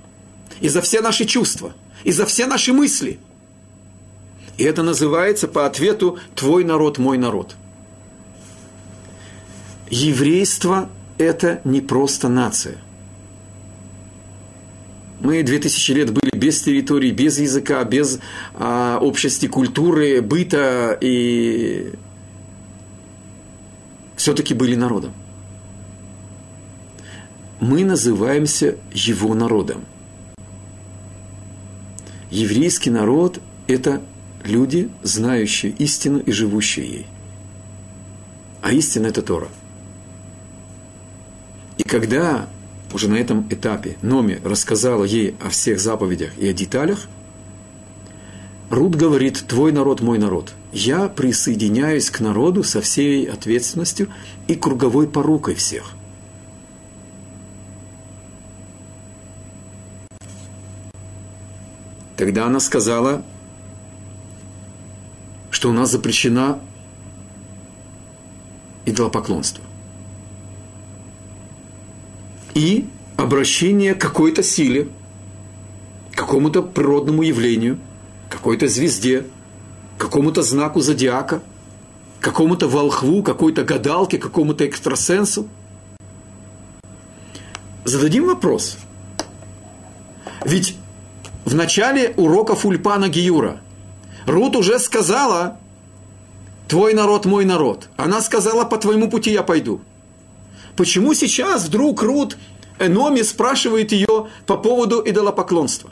и 0.62 0.68
за 0.68 0.80
все 0.80 1.00
наши 1.00 1.24
чувства, 1.24 1.74
и 2.04 2.12
за 2.12 2.24
все 2.24 2.46
наши 2.46 2.72
мысли. 2.72 3.18
И 4.58 4.64
это 4.64 4.82
называется 4.82 5.48
по 5.48 5.66
ответу 5.66 6.18
«твой 6.34 6.64
народ, 6.64 6.98
мой 6.98 7.18
народ». 7.18 7.56
Еврейство– 9.90 10.88
это 11.18 11.60
не 11.64 11.80
просто 11.80 12.28
нация. 12.28 12.78
Мы 15.22 15.42
две 15.42 15.58
тысячи 15.58 15.92
лет 15.92 16.12
были 16.12 16.36
без 16.36 16.60
территории, 16.62 17.10
без 17.10 17.38
языка, 17.38 17.82
без 17.84 18.18
а, 18.54 18.98
общности 19.00 19.46
культуры, 19.46 20.20
быта 20.20 20.98
и 21.00 21.92
все-таки 24.16 24.54
были 24.54 24.74
народом. 24.74 25.12
Мы 27.60 27.84
называемся 27.84 28.76
его 28.92 29.34
народом 29.34 29.84
еврейский 32.32 32.90
народ– 32.90 33.40
это 33.68 34.02
люди, 34.42 34.88
знающие 35.02 35.70
истину 35.72 36.18
и 36.18 36.32
живущие 36.32 36.86
ей. 36.86 37.06
А 38.62 38.72
истина– 38.72 39.06
это 39.08 39.22
Тора. 39.22 39.48
И 41.76 41.82
когда 41.84 42.48
уже 42.92 43.08
на 43.08 43.16
этом 43.16 43.46
этапе 43.50 43.96
Номи 44.02 44.40
рассказала 44.44 45.04
ей 45.04 45.34
о 45.40 45.48
всех 45.50 45.80
заповедях 45.80 46.36
и 46.38 46.48
о 46.48 46.52
деталях, 46.52 47.08
Рут 48.70 48.94
говорит, 48.94 49.44
твой 49.46 49.70
народ, 49.70 50.00
мой 50.00 50.18
народ. 50.18 50.54
Я 50.72 51.08
присоединяюсь 51.08 52.08
к 52.08 52.20
народу 52.20 52.64
со 52.64 52.80
всей 52.80 53.26
ответственностью 53.26 54.08
и 54.48 54.54
круговой 54.54 55.06
порукой 55.06 55.54
всех– 55.54 55.92
Тогда 62.22 62.46
она 62.46 62.60
сказала, 62.60 63.24
что 65.50 65.70
у 65.70 65.72
нас 65.72 65.90
запрещено 65.90 66.60
идолопоклонство. 68.86 69.64
И 72.54 72.86
обращение 73.16 73.94
к 73.94 74.00
какой-то 74.00 74.42
силе, 74.42 74.88
какому-то 76.14 76.62
природному 76.62 77.22
явлению, 77.22 77.78
какой-то 78.28 78.68
звезде, 78.68 79.24
какому-то 79.98 80.42
знаку 80.42 80.80
зодиака, 80.80 81.42
какому-то 82.20 82.68
волхву, 82.68 83.22
какой-то 83.22 83.64
гадалке, 83.64 84.18
какому-то 84.18 84.66
экстрасенсу. 84.66 85.48
Зададим 87.84 88.26
вопрос. 88.26 88.78
Ведь 90.44 90.76
в 91.44 91.54
начале 91.54 92.14
уроков 92.16 92.64
Ульпана 92.64 93.08
Гиюра. 93.08 93.60
Рут 94.26 94.54
уже 94.56 94.78
сказала, 94.78 95.58
твой 96.68 96.94
народ, 96.94 97.26
мой 97.26 97.44
народ. 97.44 97.88
Она 97.96 98.20
сказала, 98.20 98.64
по 98.64 98.78
твоему 98.78 99.10
пути 99.10 99.32
я 99.32 99.42
пойду. 99.42 99.80
Почему 100.76 101.14
сейчас 101.14 101.66
вдруг 101.66 102.02
Рут 102.02 102.36
Эноми 102.78 103.22
спрашивает 103.22 103.92
ее 103.92 104.28
по 104.46 104.56
поводу 104.56 105.02
идолопоклонства? 105.04 105.90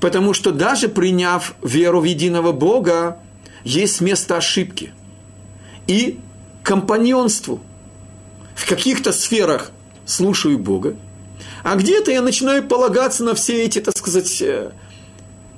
Потому 0.00 0.34
что 0.34 0.52
даже 0.52 0.88
приняв 0.88 1.54
веру 1.62 2.00
в 2.00 2.04
единого 2.04 2.52
Бога, 2.52 3.18
есть 3.64 4.00
место 4.00 4.36
ошибки. 4.36 4.92
И 5.86 6.18
компаньонству. 6.62 7.60
В 8.54 8.68
каких-то 8.68 9.12
сферах 9.12 9.72
слушаю 10.06 10.58
Бога, 10.58 10.96
а 11.62 11.76
где-то 11.76 12.10
я 12.12 12.22
начинаю 12.22 12.62
полагаться 12.62 13.24
на 13.24 13.34
все 13.34 13.64
эти, 13.64 13.80
так 13.80 13.96
сказать, 13.96 14.40
э, 14.42 14.70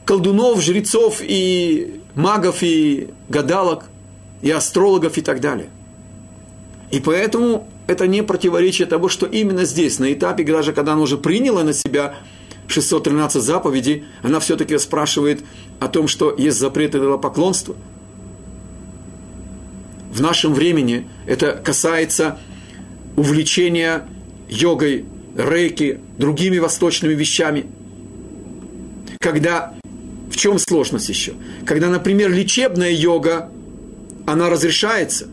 колдунов, 0.04 0.62
жрецов 0.62 1.18
и 1.20 2.00
магов, 2.14 2.62
и 2.62 3.10
гадалок, 3.28 3.84
и 4.40 4.50
астрологов 4.50 5.18
и 5.18 5.20
так 5.20 5.40
далее. 5.40 5.68
И 6.90 7.00
поэтому 7.00 7.68
это 7.86 8.06
не 8.06 8.22
противоречие 8.22 8.86
того, 8.86 9.08
что 9.08 9.26
именно 9.26 9.64
здесь, 9.64 9.98
на 9.98 10.12
этапе, 10.12 10.44
даже 10.44 10.72
когда 10.72 10.92
она 10.92 11.02
уже 11.02 11.18
приняла 11.18 11.62
на 11.64 11.72
себя 11.72 12.14
613 12.68 13.42
заповедей, 13.42 14.04
она 14.22 14.40
все-таки 14.40 14.78
спрашивает 14.78 15.44
о 15.80 15.88
том, 15.88 16.08
что 16.08 16.34
есть 16.36 16.58
запреты 16.58 17.00
поклонства. 17.18 17.76
В 20.12 20.20
нашем 20.20 20.54
времени 20.54 21.06
это 21.26 21.52
касается 21.52 22.38
увлечения 23.16 24.06
йогой, 24.48 25.04
рейки, 25.36 26.00
другими 26.18 26.58
восточными 26.58 27.14
вещами. 27.14 27.66
Когда, 29.20 29.74
в 30.30 30.36
чем 30.36 30.58
сложность 30.58 31.08
еще? 31.08 31.34
Когда, 31.66 31.88
например, 31.88 32.32
лечебная 32.32 32.92
йога, 32.92 33.50
она 34.26 34.48
разрешается, 34.48 35.28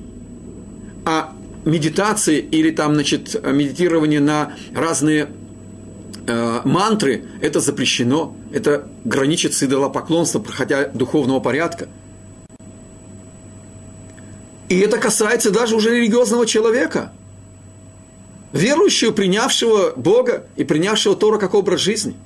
а 1.06 1.34
медитации 1.66 2.40
или 2.40 2.72
там, 2.72 2.94
значит, 2.96 3.42
медитирование 3.44 4.20
на 4.20 4.54
разные 4.74 5.30
э, 6.28 6.62
мантры, 6.64 7.26
это 7.42 7.60
запрещено, 7.60 8.36
это 8.52 8.88
граничит 9.04 9.54
с 9.54 9.64
идолопоклонством, 9.64 10.44
проходя 10.44 10.88
духовного 10.88 11.40
порядка. 11.40 11.88
И 14.70 14.80
это 14.80 14.98
касается 14.98 15.52
даже 15.52 15.76
уже 15.76 15.96
религиозного 15.96 16.46
человека, 16.46 17.12
верующего, 18.52 19.12
принявшего 19.12 19.94
Бога 19.96 20.48
и 20.56 20.64
принявшего 20.64 21.16
Тора 21.16 21.38
как 21.38 21.54
образ 21.54 21.82
жизни– 21.82 22.16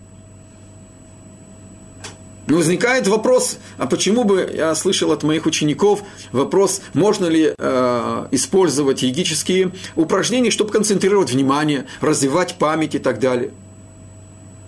но 2.48 2.58
возникает 2.58 3.08
вопрос, 3.08 3.58
а 3.78 3.88
почему 3.88 4.24
бы, 4.24 4.50
я 4.56 4.74
слышал 4.74 5.12
от 5.12 5.24
моих 5.24 5.46
учеников, 5.46 6.04
вопрос, 6.32 6.82
можно 6.94 7.26
ли 7.26 7.54
э, 7.58 8.28
использовать 8.32 9.04
йогические 9.04 9.74
упражнения, 9.96 10.50
чтобы 10.50 10.72
концентрировать 10.72 11.32
внимание, 11.32 11.88
развивать 12.00 12.56
память 12.56 12.96
и 12.96 13.00
так 13.00 13.20
далее. 13.20 13.52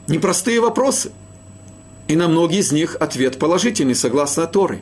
Непростые 0.08 0.60
вопросы. 0.60 1.12
И 2.10 2.16
на 2.16 2.28
многие 2.28 2.60
из 2.60 2.72
них 2.72 2.98
ответ 3.00 3.40
положительный, 3.40 3.96
согласно 3.96 4.46
Торы. 4.46 4.82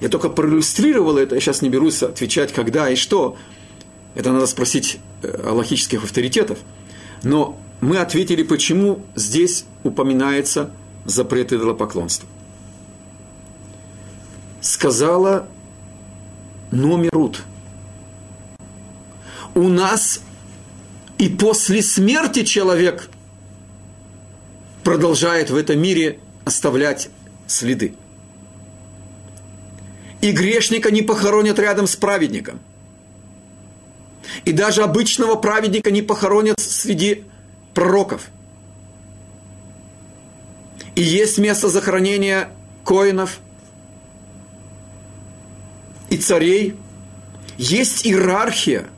Я 0.00 0.08
только 0.10 0.28
проиллюстрировал 0.28 1.16
это, 1.16 1.34
я 1.34 1.40
сейчас 1.40 1.62
не 1.62 1.68
берусь 1.68 2.02
отвечать, 2.02 2.52
когда 2.52 2.88
и 2.90 2.94
что. 2.94 3.36
Это 4.14 4.30
надо 4.30 4.46
спросить 4.46 5.00
э, 5.22 5.46
аллахических 5.48 6.04
авторитетов. 6.04 6.58
Но 7.24 7.58
мы 7.80 7.96
ответили, 7.96 8.44
почему 8.44 9.02
здесь 9.16 9.64
упоминается 9.82 10.70
запрет 11.08 11.52
идолопоклонства. 11.52 12.28
Сказала 14.60 15.48
Номерут. 16.70 17.42
У 19.54 19.68
нас 19.68 20.20
и 21.16 21.28
после 21.28 21.82
смерти 21.82 22.44
человек 22.44 23.08
продолжает 24.84 25.50
в 25.50 25.56
этом 25.56 25.80
мире 25.80 26.20
оставлять 26.44 27.08
следы. 27.46 27.94
И 30.20 30.32
грешника 30.32 30.90
не 30.90 31.02
похоронят 31.02 31.58
рядом 31.58 31.86
с 31.86 31.96
праведником. 31.96 32.60
И 34.44 34.52
даже 34.52 34.82
обычного 34.82 35.36
праведника 35.36 35.90
не 35.90 36.02
похоронят 36.02 36.60
среди 36.60 37.24
пророков– 37.72 38.28
и 40.98 41.00
есть 41.00 41.38
место 41.38 41.68
захоронения 41.68 42.50
коинов 42.84 43.38
и 46.10 46.16
царей, 46.16 46.74
есть 47.56 48.04
иерархия, 48.04 48.88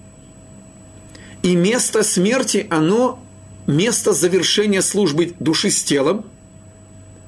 и 1.43 1.55
место 1.55 2.03
смерти, 2.03 2.67
оно 2.71 3.23
место 3.67 4.15
завершения 4.15 4.81
службы 4.81 5.35
души 5.41 5.71
с 5.71 5.85
телом, 5.85 6.25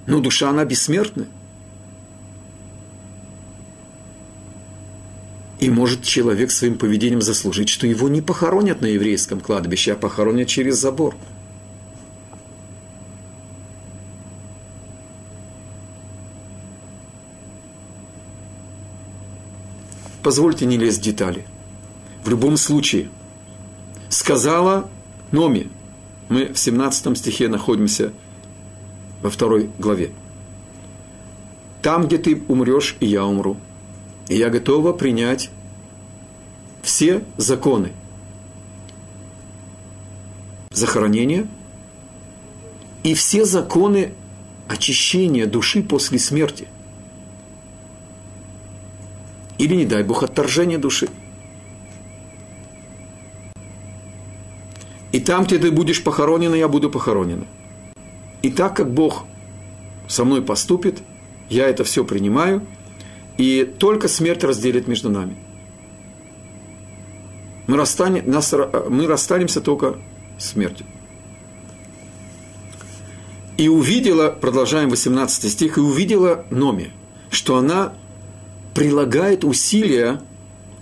но 0.06 0.20
душа, 0.20 0.48
она 0.48 0.64
бессмертная. 0.64 1.28
И 5.60 5.68
может 5.68 6.02
человек 6.02 6.50
своим 6.50 6.78
поведением 6.78 7.20
заслужить, 7.20 7.68
что 7.68 7.86
его 7.86 8.08
не 8.08 8.22
похоронят 8.22 8.80
на 8.80 8.86
еврейском 8.86 9.40
кладбище, 9.40 9.92
а 9.92 9.96
похоронят 9.96 10.48
через 10.48 10.78
забор– 10.78 11.14
Позвольте 20.22 20.66
не 20.66 20.76
лезть 20.76 21.00
в 21.00 21.02
детали. 21.02 21.44
В 22.24 22.30
любом 22.30 22.56
случае, 22.56 23.08
сказала 24.08 24.88
Номи, 25.32 25.68
мы 26.28 26.52
в 26.52 26.58
17 26.58 27.18
стихе 27.18 27.48
находимся 27.48 28.12
во 29.20 29.30
второй 29.30 29.70
главе. 29.78 30.12
Там, 31.82 32.06
где 32.06 32.18
ты 32.18 32.42
умрешь, 32.46 32.96
и 33.00 33.06
я 33.06 33.24
умру. 33.24 33.56
И 34.28 34.36
я 34.36 34.50
готова 34.50 34.92
принять 34.92 35.50
все 36.82 37.24
законы 37.36 37.92
захоронения 40.70 41.46
и 43.02 43.14
все 43.14 43.44
законы 43.44 44.14
очищения 44.68 45.46
души 45.46 45.82
после 45.82 46.18
смерти– 46.18 46.68
или, 49.58 49.74
не 49.74 49.86
дай 49.86 50.02
Бог, 50.02 50.22
отторжение 50.22 50.78
души. 50.78 51.08
И 55.12 55.20
там, 55.20 55.44
где 55.44 55.58
ты 55.58 55.70
будешь 55.70 56.02
похоронена, 56.02 56.54
я 56.54 56.68
буду 56.68 56.90
похоронена. 56.90 57.46
И 58.40 58.50
так 58.50 58.76
как 58.76 58.92
Бог 58.92 59.24
со 60.08 60.24
мной 60.24 60.42
поступит, 60.42 61.02
я 61.48 61.68
это 61.68 61.84
все 61.84 62.04
принимаю, 62.04 62.66
и 63.36 63.64
только 63.64 64.08
смерть 64.08 64.42
разделит 64.42 64.88
между 64.88 65.10
нами. 65.10 65.36
Мы, 67.66 67.76
расстане, 67.76 68.22
нас, 68.22 68.52
мы 68.88 69.06
расстанемся 69.06 69.60
только 69.60 69.98
смертью. 70.38 70.86
И 73.56 73.68
увидела, 73.68 74.30
продолжаем 74.30 74.88
18 74.88 75.52
стих, 75.52 75.78
и 75.78 75.80
увидела 75.80 76.44
Номи, 76.50 76.90
что 77.30 77.56
она 77.56 77.92
прилагает 78.74 79.44
усилия 79.44 80.20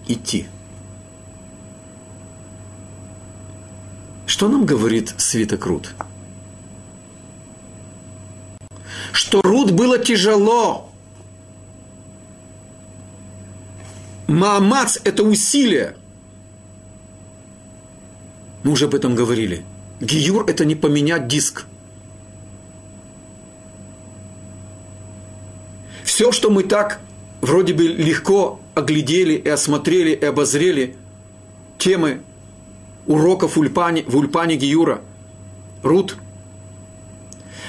идти. 0.07 0.47
Что 4.27 4.49
нам 4.49 4.65
говорит 4.65 5.15
свиток 5.19 5.67
Рут? 5.67 5.95
Что 9.13 9.43
Рут 9.43 9.73
было 9.73 9.99
тяжело. 9.99 10.91
Маамац– 14.29 14.99
это 15.05 15.25
усилие. 15.25 15.97
Мы 18.63 18.71
уже 18.71 18.85
об 18.85 18.95
этом 18.95 19.15
говорили. 19.17 19.65
Гиюр– 20.01 20.45
это 20.49 20.65
не 20.65 20.77
поменять 20.77 21.27
диск. 21.27 21.67
Все, 26.05 26.31
что 26.31 26.51
мы 26.51 26.63
так 26.63 27.01
вроде 27.41 27.73
бы 27.73 27.85
легко 27.85 28.61
оглядели 28.75 29.35
и 29.35 29.49
осмотрели 29.49 30.11
и 30.11 30.25
обозрели 30.25 30.97
темы 31.79 32.21
уроков 33.07 33.57
в 33.57 33.61
Ульпане, 33.61 34.05
в 34.07 34.17
Ульпане 34.17 34.57
Гиюра, 34.57 35.03
Рут, 35.83 36.17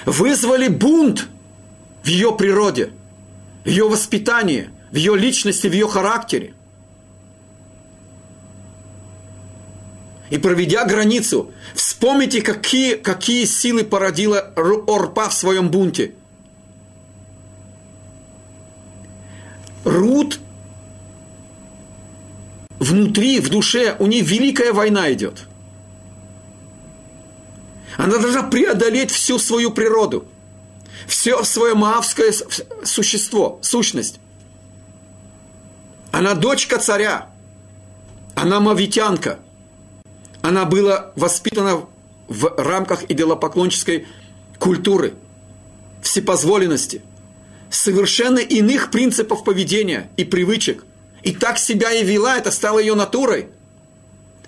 вызвали 0.06 0.68
бунт 0.68 1.28
в 2.04 2.08
ее 2.08 2.36
природе, 2.36 2.92
в 3.64 3.68
ее 3.68 3.88
воспитании, 3.88 4.70
в 4.92 4.96
ее 4.96 5.16
личности, 5.16 5.68
в 5.68 5.74
ее 5.74 5.88
характере. 5.88 6.54
И 10.30 10.38
проведя 10.38 10.86
границу, 10.86 11.52
вспомните, 11.76 12.42
какие, 12.42 12.96
какие 12.96 13.44
силы 13.46 13.84
породила 13.84 14.40
Орпа 14.56 15.30
в 15.30 15.34
своем 15.34 15.70
бунте– 15.70 16.14
Рут 19.84 20.40
внутри, 22.80 23.40
в 23.40 23.50
душе, 23.50 23.96
у 24.00 24.08
нее 24.08 24.22
великая 24.22 24.74
война 24.74 25.12
идет. 25.14 25.48
Она 27.98 28.18
должна 28.18 28.44
преодолеть 28.44 29.12
всю 29.12 29.38
свою 29.38 29.72
природу, 29.72 30.26
все 31.08 31.44
свое 31.44 31.76
маавское 31.76 32.34
существо, 32.84 33.60
сущность. 33.62 34.20
Она 36.12 36.34
дочка 36.34 36.78
царя, 36.80 37.30
она 38.36 38.60
мавитянка, 38.60 39.40
она 40.42 40.66
была 40.66 41.12
воспитана 41.16 41.86
в 42.28 42.56
рамках 42.58 43.04
идолопоклонческой 43.04 44.08
культуры. 44.58 45.14
всепозволенности, 46.02 47.04
совершенно 47.72 48.40
иных 48.40 48.92
принципов 48.92 49.44
поведения 49.44 50.12
и 50.18 50.26
привычек. 50.26 50.84
И 51.24 51.34
так 51.34 51.58
себя 51.58 51.92
и 51.92 52.04
вела, 52.04 52.38
это 52.38 52.52
стало 52.52 52.80
ее 52.80 52.96
натурой, 52.96 53.48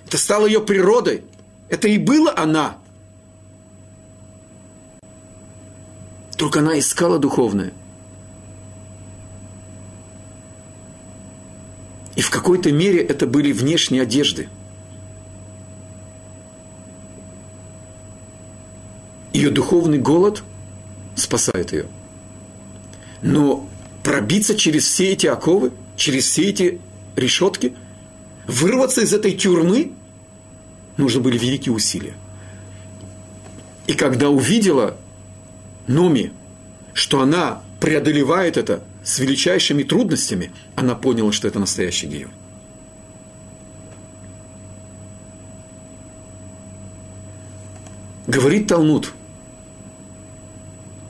это 0.05 0.17
стало 0.17 0.45
ее 0.45 0.61
природой. 0.61 1.23
Это 1.69 1.87
и 1.87 1.97
было 1.97 2.33
она. 2.37 2.77
Только 6.37 6.59
она 6.59 6.77
искала 6.77 7.17
духовное. 7.17 7.73
И 12.15 12.21
в 12.21 12.29
какой-то 12.29 12.71
мере 12.71 12.99
это 12.99 13.25
были 13.25 13.51
внешние 13.51 14.03
одежды. 14.03 14.49
Ее 19.31 19.49
духовный 19.49 19.97
голод 19.97 20.43
спасает 21.15 21.71
ее. 21.71 21.87
Но 23.23 23.67
пробиться 24.03 24.55
через 24.55 24.85
все 24.85 25.13
эти 25.13 25.27
оковы, 25.27 25.71
через 25.95 26.25
все 26.25 26.49
эти 26.49 26.81
решетки, 27.15 27.73
вырваться 28.47 29.01
из 29.01 29.13
этой 29.13 29.31
тюрьмы, 29.31 29.93
нужны 30.97 31.21
были 31.21 31.37
великие 31.37 31.73
усилия. 31.73 32.13
И 33.87 33.93
когда 33.93 34.29
увидела 34.29 34.97
Номи, 35.87 36.31
что 36.93 37.21
она 37.21 37.61
преодолевает 37.79 38.57
это 38.57 38.83
с 39.03 39.19
величайшими 39.19 39.83
трудностями, 39.83 40.51
она 40.75 40.95
поняла, 40.95 41.31
что 41.31 41.47
это 41.47 41.59
настоящий 41.59 42.07
гею. 42.07 42.29
Говорит 48.27 48.67
Талмуд, 48.67 49.11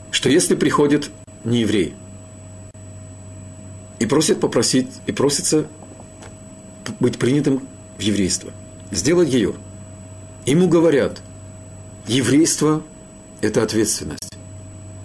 что 0.09 0.29
если 0.29 0.55
приходит 0.55 1.11
не 1.43 1.61
еврей 1.61 1.93
и 4.03 4.05
просит 4.05 4.41
попросить, 4.41 4.89
и 5.05 5.13
просится 5.13 5.65
быть 6.99 7.17
принятым 7.17 7.65
в 7.97 8.01
еврейство, 8.01 8.51
сделать 8.91 9.29
геюр, 9.29 9.55
ему 10.45 10.67
говорят, 10.67 11.21
еврейство– 12.05 12.83
это 13.41 13.63
ответственность. 13.63 14.29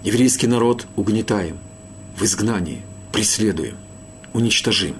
Еврейский 0.03 0.47
народ 0.47 0.85
угнетаем– 0.97 1.59
в 2.17 2.23
изгнании, 2.25 2.81
преследуем, 3.13 3.77
уничтожим. 4.33 4.97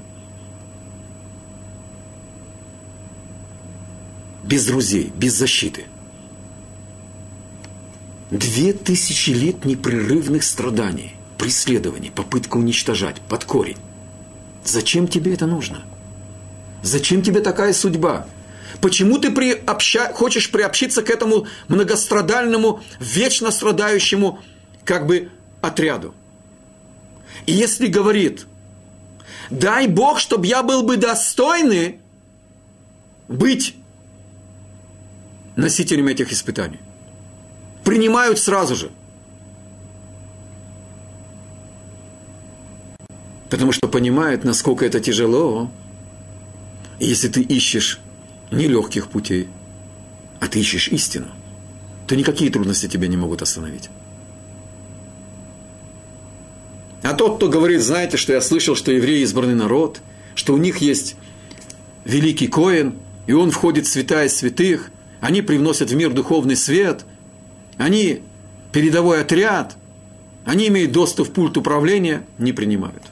Без 4.46 4.66
друзей, 4.66 5.12
без 5.14 5.34
защиты. 5.34 5.88
Две 8.32 8.72
тысячи 8.72 9.32
лет 9.32 9.66
непрерывных 9.66 10.46
страданий, 10.46 11.16
преследований, 11.38 12.12
попытка 12.16 12.56
уничтожать 12.56 13.20
под 13.20 13.44
корень. 13.44 13.76
Зачем 14.70 15.08
тебе 15.08 15.34
это 15.34 15.48
нужно? 15.48 15.82
Зачем 16.84 17.24
тебе 17.24 17.42
такая 17.42 17.74
судьба? 17.74 18.28
Почему 18.82 19.18
ты 19.18 19.32
приобща... 19.32 20.14
хочешь 20.14 20.52
приобщиться 20.52 21.02
к 21.02 21.10
этому 21.10 21.48
многострадальному, 21.68 22.82
вечно 23.00 23.50
страдающему 23.50 24.40
как 24.86 25.08
бы 25.08 25.32
отряду? 25.62 26.14
И 27.48 27.52
если 27.52 27.88
говорит, 27.88 28.46
дай 29.50 29.88
Бог, 29.88 30.20
чтобы 30.20 30.46
я 30.46 30.62
был 30.62 30.84
бы 30.84 30.98
достойный 30.98 32.00
быть 33.28 33.76
носителем 35.56 36.08
этих 36.08 36.32
испытаний. 36.32 36.80
Принимают 37.84 38.38
сразу 38.38 38.76
же. 38.76 38.92
Потому 43.50 43.72
что 43.72 43.88
понимают, 43.88 44.44
насколько 44.44 44.86
это 44.86 45.00
тяжело. 45.00 45.72
Если 47.00 47.30
ты 47.30 47.42
ищешь 47.42 48.00
нелегких 48.52 49.08
путей, 49.08 49.48
а 50.40 50.48
ты 50.48 50.60
ищешь 50.60 50.90
истину, 50.90 51.28
то 52.08 52.16
никакие 52.16 52.52
трудности 52.52 52.88
тебя 52.88 53.08
не 53.08 53.18
могут 53.18 53.42
остановить. 53.42 53.90
А 57.02 57.14
тот, 57.14 57.38
кто 57.38 57.48
говорит, 57.48 57.82
знаете, 57.82 58.18
что 58.18 58.34
я 58.34 58.42
слышал, 58.42 58.76
что 58.76 58.92
евреи 58.92 59.22
избранный 59.24 59.56
народ, 59.56 60.02
что 60.36 60.54
у 60.54 60.58
них 60.58 60.78
есть 60.78 61.16
великий 62.04 62.48
Коин, 62.48 62.96
и 63.26 63.34
он 63.34 63.52
входит 63.52 63.86
в 63.86 63.90
святая 63.90 64.28
святых, 64.28 64.92
они 65.22 65.42
привносят 65.42 65.92
в 65.92 65.96
мир 65.96 66.12
духовный 66.12 66.56
свет, 66.56 67.06
они 67.78 68.22
передовой 68.72 69.22
отряд, 69.22 69.76
они 70.46 70.68
имеют 70.68 70.92
доступ 70.92 71.30
в 71.30 71.32
пульт 71.32 71.58
управления, 71.58 72.26
не 72.38 72.52
принимают. 72.52 73.04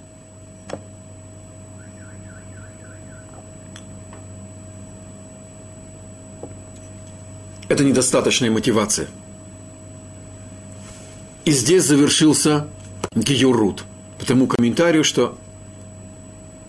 Это 7.69 7.83
недостаточная 7.83 8.49
мотивация. 8.49 9.07
И 11.45 11.51
здесь 11.51 11.83
завершился 11.83 12.67
Гиюрут. 13.13 13.83
По 14.19 14.25
тому 14.25 14.47
комментарию, 14.47 15.03
что 15.03 15.37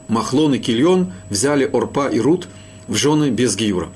Махлон 0.09 0.55
и 0.55 0.59
Кильон 0.59 1.13
взяли 1.31 1.65
Орпа 1.65 2.09
и 2.09 2.19
Рут 2.19 2.49
в 2.89 2.95
жены 2.95 3.31
без 3.31 3.57
Гиюра. 3.57 3.91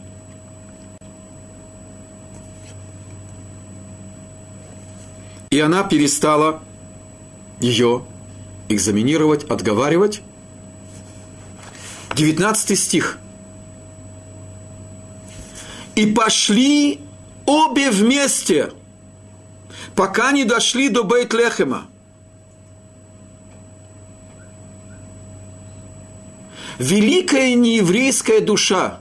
И 5.50 5.60
она 5.60 5.84
перестала 5.84 6.62
ее 7.60 8.04
экзаменировать, 8.68 9.44
отговаривать. 9.44 10.22
19 12.14 12.78
стих. 12.78 13.18
И 15.94 16.06
пошли 16.06 17.00
обе 17.46 17.90
вместе, 17.90 18.72
пока 19.94 20.32
не 20.32 20.44
дошли 20.44 20.88
до 20.88 21.02
Бейт-Лехема. 21.02 21.86
великая 26.82 27.54
нееврейская 27.54 28.40
душа 28.40 29.00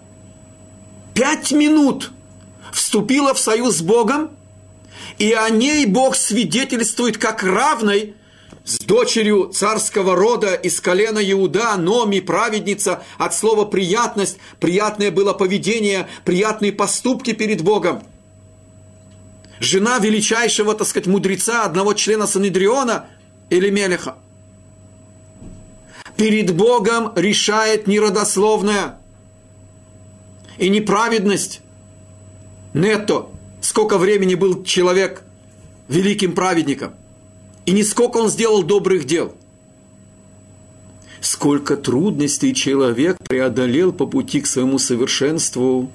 пять 1.14 1.52
минут 1.52 2.12
вступила 2.72 3.34
в 3.34 3.40
союз 3.40 3.78
с 3.78 3.82
Богом, 3.82 4.32
и 5.18 5.34
о 5.34 5.50
ней 5.50 5.86
Бог 5.86 6.16
свидетельствует 6.16 7.18
как 7.18 7.44
равной 7.44 8.16
с 8.64 8.80
дочерью 8.80 9.52
царского 9.54 10.16
рода 10.16 10.54
из 10.54 10.80
колена 10.80 11.20
Иуда, 11.32 11.76
Номи, 11.78 12.20
праведница, 12.20 13.04
от 13.18 13.34
слова 13.34 13.66
приятность, 13.66 14.38
приятное 14.60 15.12
было 15.12 15.34
поведение, 15.34 16.08
приятные 16.26 16.72
поступки 16.72 17.34
перед 17.34 17.62
Богом. 17.62 18.04
Жена 19.60 20.00
величайшего, 20.00 20.74
так 20.74 20.88
сказать, 20.88 21.08
мудреца, 21.08 21.66
одного 21.66 21.94
члена 21.94 22.28
Санедриона, 22.28 23.08
Элемелеха– 23.50 24.16
перед 26.22 26.56
Богом 26.56 27.14
решает 27.16 27.88
неродословная 27.88 29.00
и 30.60 30.70
неправедность. 30.70 31.62
Нетто, 32.76 33.30
сколько 33.60 33.98
времени 33.98 34.36
был 34.36 34.64
человек 34.64 35.24
великим 35.88 36.36
праведником, 36.36 36.94
и 37.66 37.72
не 37.72 37.84
сколько 37.84 38.18
он 38.18 38.30
сделал 38.30 38.64
добрых 38.64 39.06
дел. 39.06 39.34
Сколько 41.20 41.78
трудностей 41.78 42.56
человек 42.56 43.18
преодолел 43.28 43.94
по 43.94 44.08
пути 44.08 44.42
к 44.42 44.48
своему 44.48 44.80
совершенству. 44.80 45.92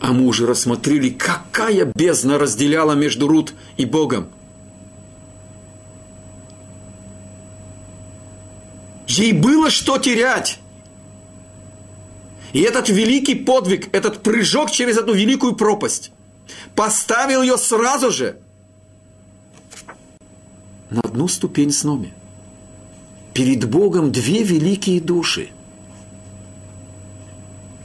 А 0.00 0.12
мы 0.12 0.26
уже 0.26 0.46
рассмотрели, 0.46 1.10
какая 1.10 1.92
бездна 1.94 2.38
разделяла 2.38 2.92
между 2.92 3.28
Рут 3.28 3.54
и 3.76 3.84
Богом– 3.84 4.28
Ей 9.18 9.32
было 9.32 9.70
что 9.70 9.98
терять. 9.98 10.58
И 12.54 12.60
этот 12.60 12.88
великий 12.88 13.34
подвиг, 13.34 13.94
этот 13.94 14.22
прыжок 14.22 14.70
через 14.70 14.96
эту 14.96 15.12
великую 15.12 15.54
пропасть 15.54 16.12
поставил 16.74 17.42
ее 17.42 17.56
сразу 17.58 18.10
же 18.10 18.38
на 20.92 21.00
одну 21.00 21.28
ступень 21.28 21.72
с 21.72 21.84
Номи. 21.84 22.12
Перед 23.34 23.68
Богом 23.68 24.12
две 24.12 24.42
великие 24.42 25.00
души. 25.00 25.48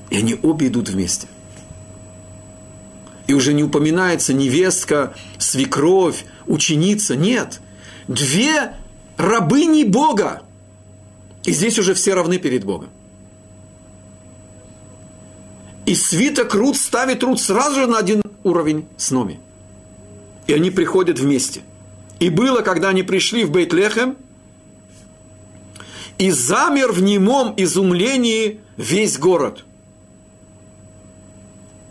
И 0.10 0.18
они 0.18 0.38
обе 0.42 0.68
идут 0.68 0.90
вместе. 0.90 1.28
И 3.28 3.34
уже 3.34 3.54
не 3.54 3.64
упоминается 3.64 4.34
невестка, 4.34 5.14
свекровь, 5.38 6.26
ученица. 6.46 7.16
Нет. 7.16 7.62
Две 8.08 8.74
рабыни 9.18 9.84
Бога– 9.84 10.42
и 11.48 11.54
здесь 11.54 11.80
уже 11.80 11.94
все 11.94 12.14
равны 12.14 12.40
перед 12.40 12.66
Богом. 12.66 12.90
И 15.86 15.96
свиток 15.96 16.54
Рут 16.54 16.76
ставит 16.76 17.24
Рут 17.24 17.40
сразу 17.40 17.80
же 17.80 17.88
на 17.88 18.00
один 18.00 18.22
уровень 18.44 18.86
с 18.98 19.12
Номи. 19.12 19.40
и 20.46 20.54
они 20.54 20.72
приходят 20.72 21.20
вместе. 21.20 21.62
И 22.20 22.30
было, 22.30 22.62
когда 22.62 22.90
они 22.90 23.04
пришли 23.04 23.44
в 23.44 23.52
Бейтлехем, 23.52 24.18
и 26.18 26.32
замер 26.32 26.92
в 26.92 27.02
немом 27.02 27.54
изумлении 27.58 28.60
весь 28.76 29.20
город. 29.20 29.66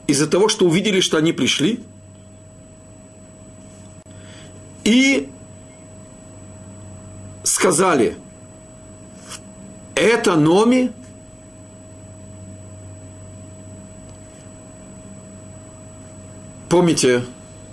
Из-за 0.09 0.27
того, 0.27 0.49
что 0.49 0.67
увидели, 0.67 1.01
что 1.01 1.17
они 1.17 1.33
пришли. 1.33 1.81
И 4.83 5.29
сказали, 7.45 8.17
это 9.95 10.37
Номи, 10.37 10.93
Помните 16.69 17.25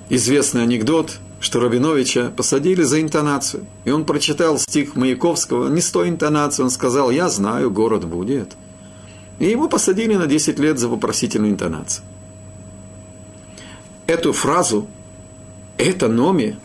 известный 0.10 0.62
анекдот, 0.62 1.18
что 1.44 1.60
Рабиновича 1.60 2.30
посадили 2.30 2.84
за 2.84 3.02
интонацию. 3.02 3.66
И 3.84 3.92
он 3.92 4.06
прочитал 4.06 4.58
стих 4.58 4.96
Маяковского 4.96 5.68
не 5.68 5.82
с 5.82 5.92
той 5.92 6.08
интонацией, 6.08 6.64
он 6.64 6.72
сказал, 6.72 7.12
я 7.12 7.28
знаю, 7.28 7.70
город 7.70 8.06
будет. 8.06 8.56
И 9.40 9.46
его 9.48 9.68
посадили 9.68 10.16
на 10.16 10.26
10 10.26 10.58
лет 10.58 10.80
за 10.80 10.88
вопросительную 10.88 11.52
интонацию. 11.52 12.06
Эту 14.08 14.32
фразу, 14.32 14.88
это 15.78 16.08
номи, 16.08 16.56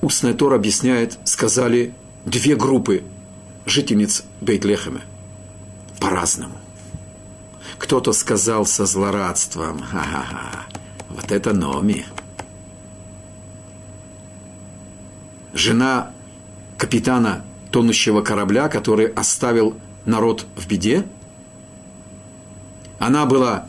устная 0.00 0.32
Тор 0.32 0.54
объясняет, 0.54 1.18
сказали 1.24 1.94
две 2.24 2.54
группы 2.54 3.02
жительниц 3.66 4.22
Бейтлехема 4.40 5.00
по-разному. 5.98 6.58
Кто-то 7.78 8.12
сказал 8.12 8.66
со 8.66 8.86
злорадством, 8.86 9.80
ха-ха-ха, 9.80 10.66
вот 11.08 11.32
это 11.32 11.52
Номи. 11.52 12.06
Жена 15.64 16.10
капитана 16.76 17.42
тонущего 17.70 18.20
корабля, 18.20 18.68
который 18.68 19.06
оставил 19.06 19.74
народ 20.04 20.44
в 20.56 20.68
беде. 20.68 21.06
Она 22.98 23.24
была 23.24 23.64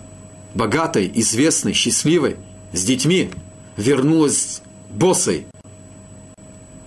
богатой, 0.53 1.09
известной, 1.15 1.71
счастливой, 1.71 2.35
с 2.73 2.83
детьми, 2.83 3.29
вернулась 3.77 4.61
босой, 4.89 5.47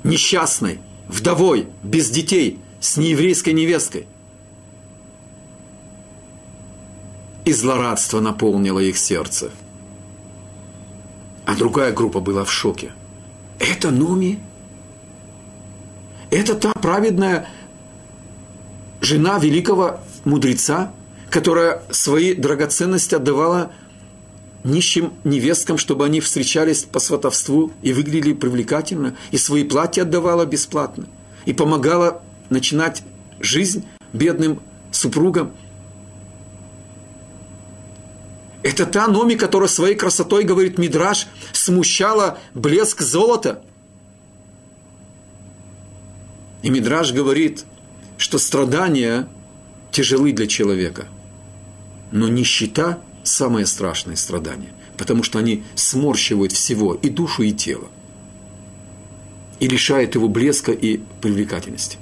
несчастной, 0.04 0.78
вдовой, 1.09 1.68
без 1.82 2.11
детей, 2.11 2.59
с 2.78 2.98
нееврейской 2.98 3.54
невесткой– 3.54 4.04
и 7.46 7.52
злорадство 7.54 8.20
наполнило 8.20 8.78
их 8.78 8.98
сердце. 8.98 9.50
А 11.46 11.54
другая 11.54 11.92
группа 11.94 12.20
была 12.20 12.44
в 12.44 12.52
шоке. 12.52 12.92
Это 13.59 13.90
Нуми? 13.90 14.38
Это 16.31 16.55
та 16.55 16.72
праведная 16.72 17.49
жена 19.01 19.39
великого 19.39 20.01
мудреца, 20.24 20.93
которая 21.31 21.83
свои 21.91 22.35
драгоценности 22.35 23.14
отдавала 23.14 23.72
нищим 24.64 25.12
невесткам, 25.24 25.79
чтобы 25.79 26.05
они 26.05 26.20
встречались 26.20 26.85
по 26.85 26.99
сватовству 26.99 27.72
и 27.83 27.93
выглядели 27.93 28.35
привлекательно, 28.35 29.16
и 29.31 29.39
свои 29.39 29.64
платья 29.64 30.03
отдавала 30.03 30.45
бесплатно, 30.45 31.07
и 31.47 31.53
помогала 31.53 32.22
начинать 32.51 33.03
жизнь 33.41 33.87
бедным 34.12 34.61
супругам– 34.91 35.53
это 38.68 38.87
та 38.87 39.07
Номи, 39.07 39.35
которая 39.35 39.68
своей 39.68 39.95
красотой, 39.95 40.45
говорит 40.45 40.79
Мидраш, 40.79 41.26
смущала 41.53 42.39
блеск 42.55 43.01
золота. 43.01 43.62
И 46.62 46.70
Мидраш 46.70 47.12
говорит, 47.12 47.64
что 48.16 48.38
страдания 48.38 49.28
тяжелы 49.90 50.32
для 50.32 50.46
человека, 50.46 51.06
но 52.11 52.28
нищета– 52.28 53.00
самое 53.22 53.66
страшное 53.66 54.16
страдание, 54.16 54.72
потому 54.96 55.22
что 55.22 55.38
они 55.38 55.64
сморщивают 55.74 56.52
всего, 56.52 56.94
и 56.94 57.09
душу, 57.09 57.42
и 57.42 57.52
тело, 57.52 57.88
и 59.61 59.68
лишают 59.68 60.14
его 60.14 60.28
блеска 60.28 60.72
и 60.72 61.00
привлекательности. 61.20 61.98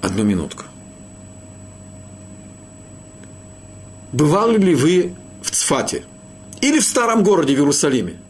Одну 0.00 0.22
минутку. 0.22 0.64
Бывали 4.12 4.58
ли 4.58 4.74
вы 4.74 5.14
в 5.42 5.50
Цфате 5.50 6.04
или 6.60 6.78
в 6.78 6.84
старом 6.84 7.24
городе 7.24 7.54
в 7.54 7.58
Иерусалиме? 7.58 8.23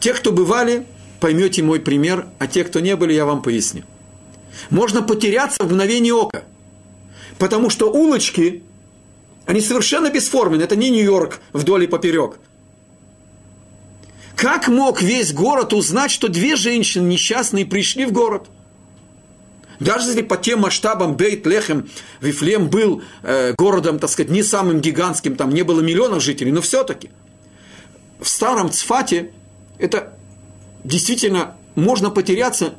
Те, 0.00 0.14
кто 0.14 0.32
бывали, 0.32 0.86
поймете 1.20 1.62
мой 1.62 1.80
пример, 1.80 2.26
а 2.38 2.46
те, 2.46 2.64
кто 2.64 2.80
не 2.80 2.96
были, 2.96 3.12
я 3.12 3.24
вам 3.24 3.42
поясню. 3.42 3.84
Можно 4.70 5.02
потеряться 5.02 5.62
в 5.62 5.66
мгновение 5.66 6.14
ока, 6.14 6.44
потому 7.38 7.70
что 7.70 7.90
улочки, 7.90 8.62
они 9.46 9.60
совершенно 9.60 10.10
бесформенны, 10.10 10.62
это 10.62 10.76
не 10.76 10.90
Нью-Йорк 10.90 11.40
вдоль 11.52 11.84
и 11.84 11.86
поперек. 11.86 12.38
Как 14.34 14.68
мог 14.68 15.00
весь 15.00 15.32
город 15.32 15.72
узнать, 15.72 16.10
что 16.10 16.28
две 16.28 16.56
женщины 16.56 17.06
несчастные 17.06 17.64
пришли 17.64 18.06
в 18.06 18.12
город– 18.12 18.46
даже 19.80 20.08
если 20.08 20.22
по 20.22 20.36
тем 20.36 20.60
масштабам 20.60 21.16
Бейт-Лехем, 21.16 21.88
Вифлем 22.20 22.68
был 22.68 23.02
э, 23.22 23.54
городом, 23.56 23.98
так 23.98 24.10
сказать, 24.10 24.30
не 24.30 24.42
самым 24.42 24.80
гигантским, 24.80 25.36
там 25.36 25.50
не 25.50 25.62
было 25.62 25.80
миллионов 25.80 26.22
жителей, 26.22 26.52
но 26.52 26.60
все-таки 26.60 27.10
в 28.18 28.28
старом 28.28 28.70
Цфате 28.70 29.32
это 29.78 30.16
действительно 30.84 31.56
можно 31.74 32.10
потеряться, 32.10 32.74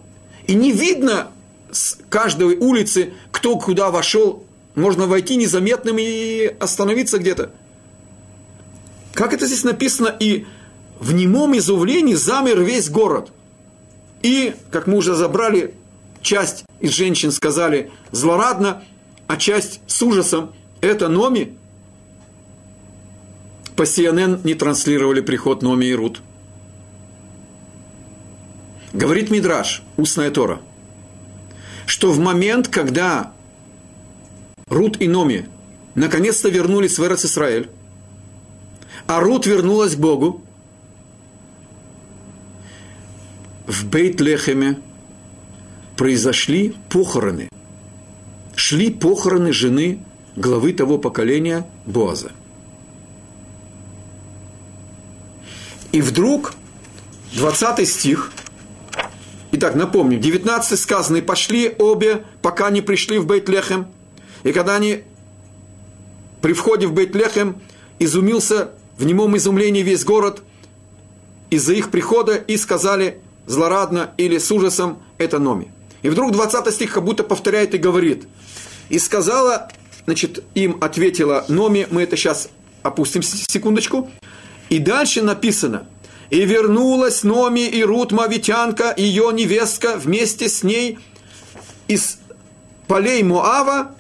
и 0.46 0.56
не 0.56 0.72
видно 0.72 1.32
с 1.72 1.98
каждой 2.10 2.58
улицы, 2.58 3.14
кто 3.32 3.58
куда 3.58 3.92
вошел, 3.92 4.46
можно 4.76 5.08
войти 5.08 5.36
незаметным 5.36 5.98
и 6.00 6.46
остановиться 6.60 7.18
где-то. 7.18 7.52
Как 9.14 9.34
это 9.34 9.48
здесь 9.48 9.64
написано, 9.64 10.16
и 10.20 10.46
в 11.00 11.14
немом 11.14 11.58
изумлении 11.58 12.14
замер 12.14 12.62
весь 12.62 12.90
город. 12.90 13.32
И, 14.22 14.54
как 14.72 14.88
мы 14.88 14.98
уже 14.98 15.16
забрали, 15.16 15.74
часть 16.22 16.64
из 16.80 16.92
женщин 16.92 17.32
сказали 17.32 17.92
злорадно, 18.12 18.84
а 19.28 19.38
часть 19.38 19.82
с 19.88 20.02
ужасом. 20.02 20.54
Это 20.82 21.08
Номи? 21.08 21.58
По 23.76 23.84
CNN 23.84 24.42
не 24.44 24.54
транслировали 24.54 25.22
приход 25.22 25.62
Номи 25.62 25.86
и 25.86 25.94
Рут. 25.94 26.22
Говорит 28.98 29.30
Мидраш, 29.30 29.84
устная 29.96 30.32
Тора, 30.32 30.60
что 31.86 32.12
в 32.12 32.18
момент, 32.18 32.68
когда 32.68 33.32
Рут 34.70 35.00
и 35.00 35.08
Номи 35.08 35.48
наконец-то 35.94 36.50
вернулись 36.50 36.98
в 36.98 37.06
Эрец 37.06 37.24
Исраэль, 37.24 37.70
а 39.06 39.20
Рут 39.20 39.46
вернулась 39.46 39.96
к 39.96 40.00
Богу, 40.00 40.42
в 43.68 43.86
Бейт-Лехеме 43.88 44.82
произошли 45.96 46.74
похороны. 46.90 47.50
Шли 48.56 48.90
похороны 48.90 49.54
жены 49.54 50.04
главы 50.36 50.74
того 50.74 50.98
поколения 50.98 51.70
Боаза. 51.86 52.32
И 55.92 56.02
вдруг 56.02 56.56
20 57.36 57.88
стих, 57.88 58.32
итак, 59.52 59.76
напомню, 59.76 60.20
19 60.20 60.80
сказано, 60.80 61.22
пошли 61.22 61.74
обе, 61.78 62.26
пока 62.42 62.70
не 62.70 62.82
пришли 62.82 63.18
в 63.18 63.26
Бейтлехем, 63.26 63.88
и 64.44 64.52
когда 64.52 64.76
они 64.76 65.04
при 66.42 66.54
входе 66.54 66.88
в 66.88 66.94
Бейтлехем 66.94 67.62
изумился 68.00 68.72
в 68.98 69.06
немом 69.06 69.36
изумлении 69.38 69.82
весь 69.82 70.04
город 70.04 70.42
из-за 71.50 71.74
их 71.74 71.92
прихода 71.92 72.36
и 72.36 72.58
сказали 72.58 73.20
злорадно 73.46 74.12
или 74.18 74.38
с 74.38 74.52
ужасом, 74.52 75.00
это 75.18 75.40
Номи. 75.40 75.72
И 76.02 76.10
вдруг 76.10 76.32
20 76.32 76.74
стих 76.74 76.94
как 76.94 77.04
будто 77.04 77.24
повторяет 77.24 77.74
и 77.74 77.78
говорит. 77.78 78.28
И 78.90 79.00
сказала, 79.00 79.70
значит, 80.06 80.44
им 80.54 80.78
ответила 80.82 81.46
Номи, 81.48 81.88
мы 81.90 82.04
это 82.04 82.16
сейчас 82.16 82.50
опустим 82.84 83.24
секундочку. 83.24 84.10
И 84.70 84.80
дальше 84.80 85.22
написано, 85.22 85.88
и 86.30 86.44
вернулась 86.46 87.24
Номи 87.24 87.68
и 87.68 87.84
Рут 87.84 88.12
Мавитянка, 88.12 88.94
ее 88.96 89.32
невестка, 89.34 89.98
вместе 89.98 90.50
с 90.50 90.64
ней 90.64 91.00
из 91.88 92.20
полей 92.88 93.24
Моава, 93.24 93.96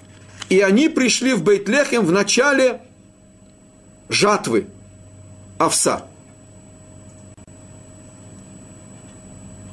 и 0.49 0.59
они 0.59 0.89
пришли 0.89 1.33
в 1.33 1.43
Бейтлехем 1.43 2.05
в 2.05 2.11
начале 2.11 2.81
жатвы 4.09 4.67
овса. 5.57 6.05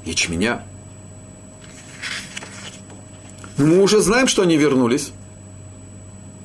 Ячменя. 0.05 0.63
Мы 3.57 3.81
уже 3.81 4.01
знаем, 4.01 4.27
что 4.27 4.43
они 4.43 4.57
вернулись. 4.57 5.13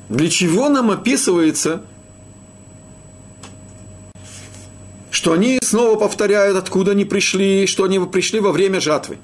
Для 0.08 0.30
чего 0.30 0.68
нам 0.68 0.90
описывается, 0.90 1.84
что 5.20 5.34
они 5.34 5.58
снова 5.62 5.98
повторяют, 5.98 6.56
откуда 6.56 6.92
они 6.92 7.04
пришли, 7.04 7.66
что 7.66 7.84
они 7.84 7.98
пришли 7.98 8.40
во 8.40 8.52
время 8.52 8.80
жатвы? 8.80 9.18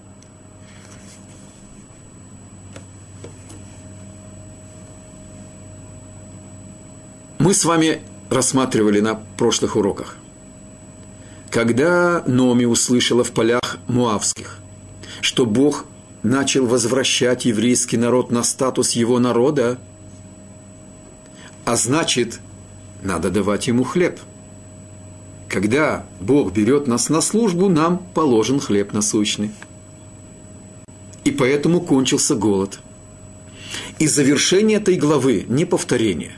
Мы 7.39 7.55
с 7.55 7.65
вами 7.65 8.03
рассматривали 8.29 9.01
на 9.01 9.15
прошлых 9.39 9.75
уроках. 9.75 10.19
Когда 11.49 12.23
Номи 12.27 12.67
услышала 12.67 13.25
в 13.25 13.33
полях 13.33 13.79
Муавских, 13.89 14.59
что 15.23 15.47
Бог 15.47 15.87
начал 16.23 16.67
возвращать 16.67 17.47
еврейский 17.47 17.97
народ 17.97 18.31
на 18.31 18.43
статус 18.43 18.93
его 18.93 19.19
народа, 19.19 19.79
а 21.65 21.75
значит, 21.75 22.41
надо 23.03 23.31
давать 23.31 23.67
ему 23.67 23.85
хлеб. 23.85 24.21
Когда 25.49 26.05
Бог 26.21 26.53
берет 26.53 26.87
нас 26.87 27.09
на 27.09 27.21
службу, 27.21 27.69
нам 27.69 27.99
положен 28.15 28.61
хлеб 28.61 28.93
насущный. 28.93 29.51
И 31.25 31.31
поэтому 31.31 31.81
кончился 31.81 32.35
голод. 32.35 32.81
И 33.99 34.07
завершение 34.07 34.79
этой 34.79 34.97
главы– 34.97 35.45
не 35.49 35.65
повторение. 35.65 36.33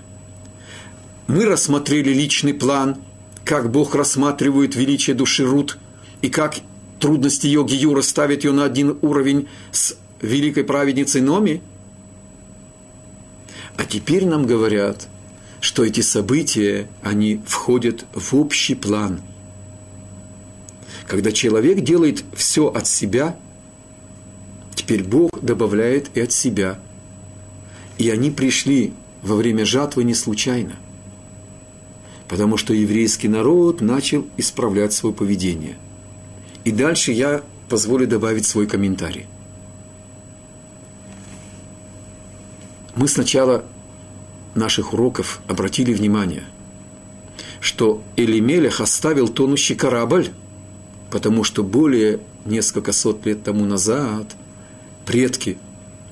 Мы 1.27 1.45
рассмотрели 1.45 2.11
личный 2.11 2.55
план, 2.55 2.97
как 3.45 3.71
Бог 3.71 3.95
рассматривает 3.95 4.77
величие 4.77 5.15
души 5.15 5.45
Рут, 5.45 5.79
и 6.23 6.31
как 6.31 6.57
трудности 7.01 7.47
йоги 7.47 7.75
Юра 7.75 8.03
ставят 8.03 8.45
ее 8.45 8.53
на 8.53 8.65
один 8.65 8.99
уровень 9.03 9.49
с 9.73 9.97
великой 10.21 10.65
праведницей 10.65 11.21
Номи. 11.21 11.63
А 13.77 13.85
теперь 13.85 14.27
нам 14.27 14.47
говорят, 14.47 15.09
что 15.61 15.85
эти 15.85 16.01
события, 16.01 16.89
они 17.03 17.41
входят 17.47 18.05
в 18.13 18.35
общий 18.35 18.75
план. 18.75 19.21
Когда 21.07 21.33
человек 21.33 21.81
делает 21.81 22.25
все 22.35 22.69
от 22.69 22.87
себя, 22.87 23.37
теперь 24.75 25.03
Бог 25.03 25.41
добавляет 25.43 26.17
и 26.17 26.21
от 26.21 26.33
себя. 26.33 26.79
И 27.97 28.11
они 28.11 28.31
пришли 28.31 28.93
во 29.23 29.35
время 29.35 29.65
жатвы 29.65 30.05
не 30.05 30.15
случайно, 30.15 30.77
потому 32.29 32.57
что 32.57 32.73
еврейский 32.73 33.29
народ 33.29 33.81
начал 33.81 34.27
исправлять 34.37 34.93
свое 34.93 35.15
поведение– 35.15 35.77
и 36.69 36.71
дальше 36.71 37.13
я 37.13 37.43
позволю 37.71 38.07
добавить 38.07 38.45
свой 38.45 38.67
комментарий. 38.67 39.27
Мы 42.95 43.09
сначала 43.09 43.65
наших 44.55 44.93
уроков 44.93 45.41
обратили 45.47 45.93
внимание, 45.93 46.45
что 47.61 48.03
Элимелех 48.17 48.81
оставил 48.81 49.29
тонущий 49.29 49.75
корабль, 49.75 50.29
потому 51.11 51.45
что 51.45 51.63
более 51.63 52.21
несколько 52.45 52.93
сот 52.93 53.25
лет 53.27 53.43
тому 53.43 53.65
назад 53.65 54.37
предки 55.07 55.59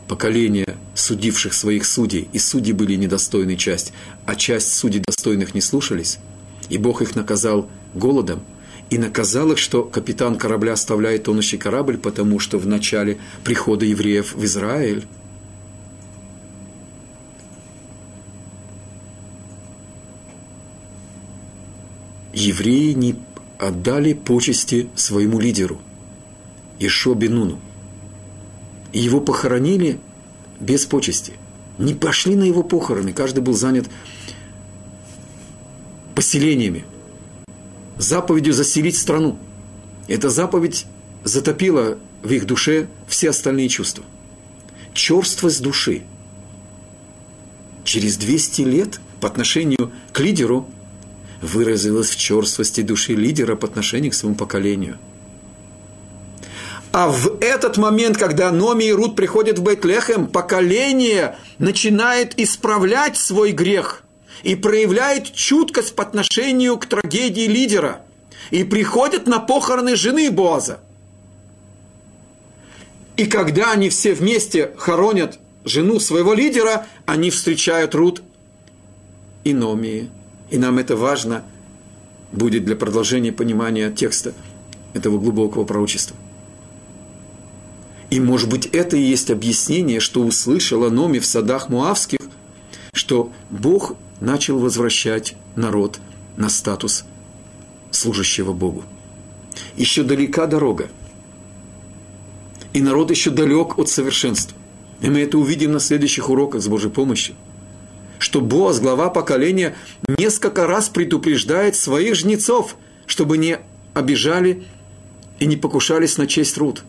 поколения 0.09 0.76
судивших 0.95 1.53
своих 1.53 1.84
судей, 1.84 2.28
и 2.32 2.39
судьи 2.39 2.72
были 2.72 2.95
недостойной 2.95 3.57
часть, 3.57 3.93
а 4.24 4.37
часть 4.37 4.74
судей 4.74 5.01
достойных 5.01 5.55
не 5.55 5.61
слушались, 5.61 6.18
и 6.68 6.78
Бог 6.78 7.03
их 7.03 7.16
наказал 7.16 7.68
голодом– 7.95 8.41
и 8.91 8.99
наказал 8.99 9.53
их, 9.53 9.59
что 9.59 9.82
капитан 9.82 10.37
корабля 10.37 10.74
оставляет 10.74 11.24
тонущий 11.24 11.59
корабль, 11.59 11.99
потому 11.99 12.39
что 12.39 12.59
в 12.59 12.66
начале 12.66 13.18
прихода 13.45 13.84
евреев 13.84 14.34
в 14.34 14.45
Израиль 14.45 15.07
евреи 22.37 22.93
не 22.93 23.16
отдали 23.59 24.12
почести 24.12 24.89
своему 24.95 25.41
лидеру, 25.41 25.80
Ишо 26.78 27.14
Бенуну. 27.14 27.59
И 28.93 29.01
его 29.01 29.20
похоронили 29.20 29.99
без 30.61 30.87
почести. 30.87 31.32
Не 31.78 31.95
пошли 31.95 32.37
на 32.37 32.45
его 32.45 32.62
похороны, 32.62 33.12
каждый 33.12 33.41
был 33.41 33.55
занят 33.55 33.87
поселениями– 36.14 36.84
заповедью 37.99 38.53
заселить 38.53 38.97
страну. 38.97 39.39
Эта 40.09 40.30
заповедь 40.30 40.87
затопила 41.24 41.99
в 42.22 42.30
их 42.30 42.47
душе 42.47 42.89
все 43.09 43.30
остальные 43.30 43.68
чувства. 43.68 44.05
Черствость 44.95 45.62
души. 45.62 46.03
Через 47.84 48.16
200 48.16 48.62
лет 48.62 49.01
по 49.20 49.28
отношению 49.28 49.93
к 50.12 50.20
лидеру 50.20 50.68
выразилась 51.47 52.11
в 52.11 52.16
черствости 52.16 52.82
души 52.82 53.14
лидера 53.14 53.57
по 53.57 53.66
отношению 53.66 54.12
к 54.12 54.14
своему 54.14 54.36
поколению. 54.36 54.99
А 56.92 57.09
в 57.09 57.38
этот 57.40 57.76
момент, 57.76 58.16
когда 58.16 58.51
Номи 58.51 58.84
и 58.84 58.92
Рут 58.92 59.16
приходят 59.16 59.59
в 59.59 59.62
Бейтлехем, 59.62 60.26
поколение 60.26 61.36
начинает 61.59 62.38
исправлять 62.38 63.16
свой 63.16 63.53
грех– 63.53 64.03
и 64.42 64.55
проявляет 64.55 65.32
чуткость 65.32 65.94
по 65.94 66.03
отношению 66.03 66.78
к 66.78 66.86
трагедии 66.86 67.47
лидера 67.47 68.03
и 68.51 68.64
приходит 68.64 69.26
на 69.26 69.40
похороны 69.40 69.97
жены 69.97 70.30
Боаза. 70.30 70.80
И 73.16 73.26
когда 73.26 73.72
они 73.72 73.88
все 73.88 74.14
вместе 74.14 74.72
хоронят 74.76 75.38
жену 75.64 75.99
своего 75.99 76.34
лидера, 76.34 76.86
они 77.07 77.30
встречают 77.30 77.94
Рут 77.94 78.22
и 79.42 79.55
Номии. 79.55 80.11
И 80.51 80.59
нам 80.59 80.78
это 80.78 80.97
важно 80.97 81.44
будет 82.32 82.64
для 82.64 82.76
продолжения 82.76 83.32
понимания 83.32 83.90
текста 83.90 84.32
этого 84.94 85.18
глубокого 85.18 85.64
пророчества. 85.64 86.16
И, 88.11 88.20
может 88.20 88.49
быть, 88.49 88.66
это 88.66 88.97
и 88.97 89.03
есть 89.03 89.30
объяснение, 89.30 90.01
что 90.01 90.22
услышала 90.22 90.90
Номи 90.90 91.18
в 91.18 91.26
садах 91.26 91.68
Муавских, 91.68 92.20
что 92.92 93.32
Бог 93.51 93.97
начал 94.20 94.59
возвращать 94.59 95.34
народ 95.57 95.99
на 96.36 96.49
статус 96.49 97.05
служащего 97.90 98.53
Богу. 98.53 98.84
Еще 99.76 100.03
далека 100.03 100.47
дорога. 100.47 100.88
И 102.72 102.80
народ 102.80 103.11
еще 103.11 103.30
далек 103.30 103.78
от 103.78 103.88
совершенства. 103.88 104.57
И 105.01 105.09
мы 105.09 105.20
это 105.20 105.38
увидим 105.38 105.72
на 105.72 105.80
следующих 105.80 106.30
уроках 106.30 106.62
с 106.62 106.68
Божьей 106.68 106.90
помощью. 106.90 107.34
Что 108.18 108.40
Боаз, 108.40 108.80
глава 108.80 109.10
поколения, 109.10 109.74
несколько 110.18 110.66
раз 110.66 110.88
предупреждает 110.88 111.76
своих 111.76 112.14
жнецов, 112.14 112.76
чтобы 113.06 113.38
не 113.38 113.58
обижали 113.94 114.64
и 115.38 115.46
не 115.46 115.56
покушались 115.56 116.16
на 116.16 116.26
честь 116.26 116.56
Рут. 116.56 116.82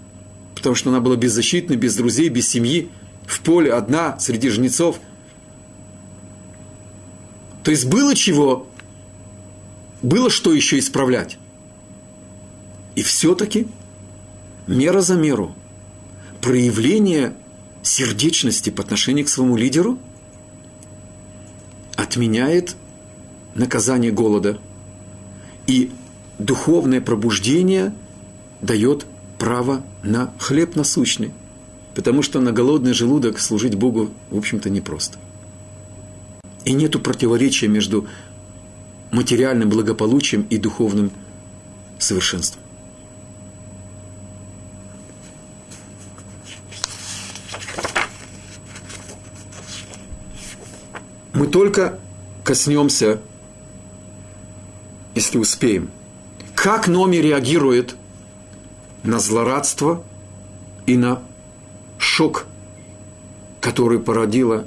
Потому 0.55 0.75
что 0.75 0.89
она 0.89 0.99
была 0.99 1.15
беззащитной, 1.15 1.75
без 1.75 1.95
друзей, 1.95 2.30
без 2.30 2.47
семьи, 2.47 2.89
в 3.25 3.41
поле 3.41 3.73
одна 3.73 4.19
среди 4.19 4.49
жнецов– 4.49 4.99
то 7.67 7.71
есть 7.71 7.86
было 7.86 8.15
чего, 8.15 8.65
было 10.01 10.30
что 10.30 10.53
еще 10.53 10.80
исправлять. 10.80 11.38
И 12.95 13.03
все-таки 13.03 13.67
мера 14.67 15.01
за 15.01 15.15
меру, 15.15 15.53
проявление 16.39 17.36
сердечности 17.84 18.69
по 18.69 18.84
отношению 18.84 19.25
к 19.25 19.30
своему 19.30 19.57
лидеру 19.57 19.99
отменяет 22.08 22.76
наказание 23.53 24.12
голода. 24.12 24.58
И 25.68 25.91
духовное 26.39 27.01
пробуждение 27.01 27.93
дает 28.62 29.05
право 29.38 29.84
на 30.03 30.34
хлеб 30.39 30.76
насущный. 30.76 31.32
Потому 31.93 32.22
что 32.22 32.39
на 32.39 32.51
голодный 32.51 32.93
желудок 32.93 33.39
служить 33.39 33.76
Богу, 33.76 34.12
в 34.30 34.38
общем-то, 34.38 34.70
непросто. 34.70 35.18
И 36.64 36.74
нет 36.74 37.01
противоречия 37.03 37.68
между 37.68 38.08
материальным 39.12 39.70
благополучием 39.70 40.45
и 40.49 40.58
духовным 40.58 41.12
совершенством. 41.97 42.62
Мы 51.38 51.45
только 51.45 51.99
коснемся, 52.43 53.21
если 55.13 55.38
успеем, 55.38 55.91
как 56.55 56.88
Номи 56.88 57.17
реагирует 57.17 57.95
на 59.03 59.19
злорадство 59.19 60.03
и 60.88 60.97
на 60.97 61.21
шок, 61.99 62.47
который 63.61 63.99
породила 63.99 64.65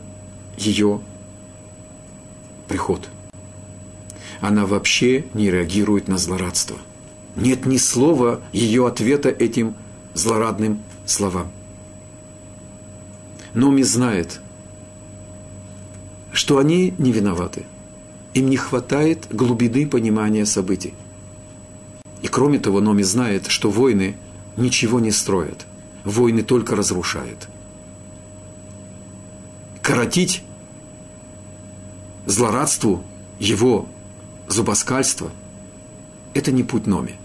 ее 0.56 1.00
приход. 2.68 3.08
Она 4.40 4.64
вообще 4.64 5.24
не 5.34 5.50
реагирует 5.50 6.06
на 6.06 6.18
злорадство. 6.18 6.78
Нет 7.34 7.66
ни 7.66 7.78
слова 7.78 8.42
ее 8.52 8.86
ответа 8.86 9.28
этим 9.28 9.74
злорадным 10.14 10.84
словам. 11.04 11.50
Номи 13.54 13.82
знает, 13.82 14.40
что 16.32 16.58
они 16.58 16.94
не 16.98 17.12
виноваты. 17.12 17.64
Им 18.34 18.48
не 18.48 18.56
хватает 18.56 19.26
глубины 19.30 19.86
понимания 19.86 20.46
событий. 20.46 20.94
И 22.22 22.28
кроме 22.28 22.58
того, 22.58 22.80
Номи 22.80 23.02
знает, 23.02 23.46
что 23.48 23.70
войны 23.70 24.16
ничего 24.56 25.00
не 25.00 25.10
строят. 25.10 25.66
Войны 26.04 26.42
только 26.42 26.76
разрушают. 26.76 27.48
Коротить 29.82 30.42
злорадству 32.26 33.02
его 33.38 33.88
зубоскальство– 34.48 35.30
это 36.34 36.52
не 36.52 36.62
путь 36.62 36.86
Номи. 36.86 37.16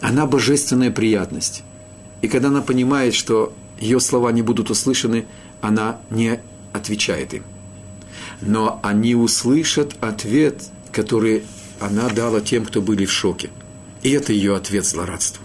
Она 0.00 0.26
божественная 0.26 0.90
приятность. 0.90 1.62
И 2.22 2.28
когда 2.28 2.48
она 2.48 2.62
понимает, 2.62 3.14
что 3.14 3.52
ее 3.78 4.00
слова 4.00 4.30
не 4.32 4.42
будут 4.42 4.70
услышаны, 4.70 5.26
она 5.60 5.98
не 6.10 6.40
отвечает 6.72 7.34
им. 7.34 7.44
Но 8.40 8.80
они 8.82 9.14
услышат 9.14 9.94
ответ, 10.00 10.62
который 10.92 11.44
она 11.78 12.08
дала 12.08 12.40
тем, 12.40 12.64
кто 12.64 12.80
были 12.80 13.04
в 13.04 13.12
шоке. 13.12 13.50
И 14.02 14.10
это 14.10 14.32
ее 14.32 14.56
ответ 14.56 14.84
злорадству. 14.84 15.44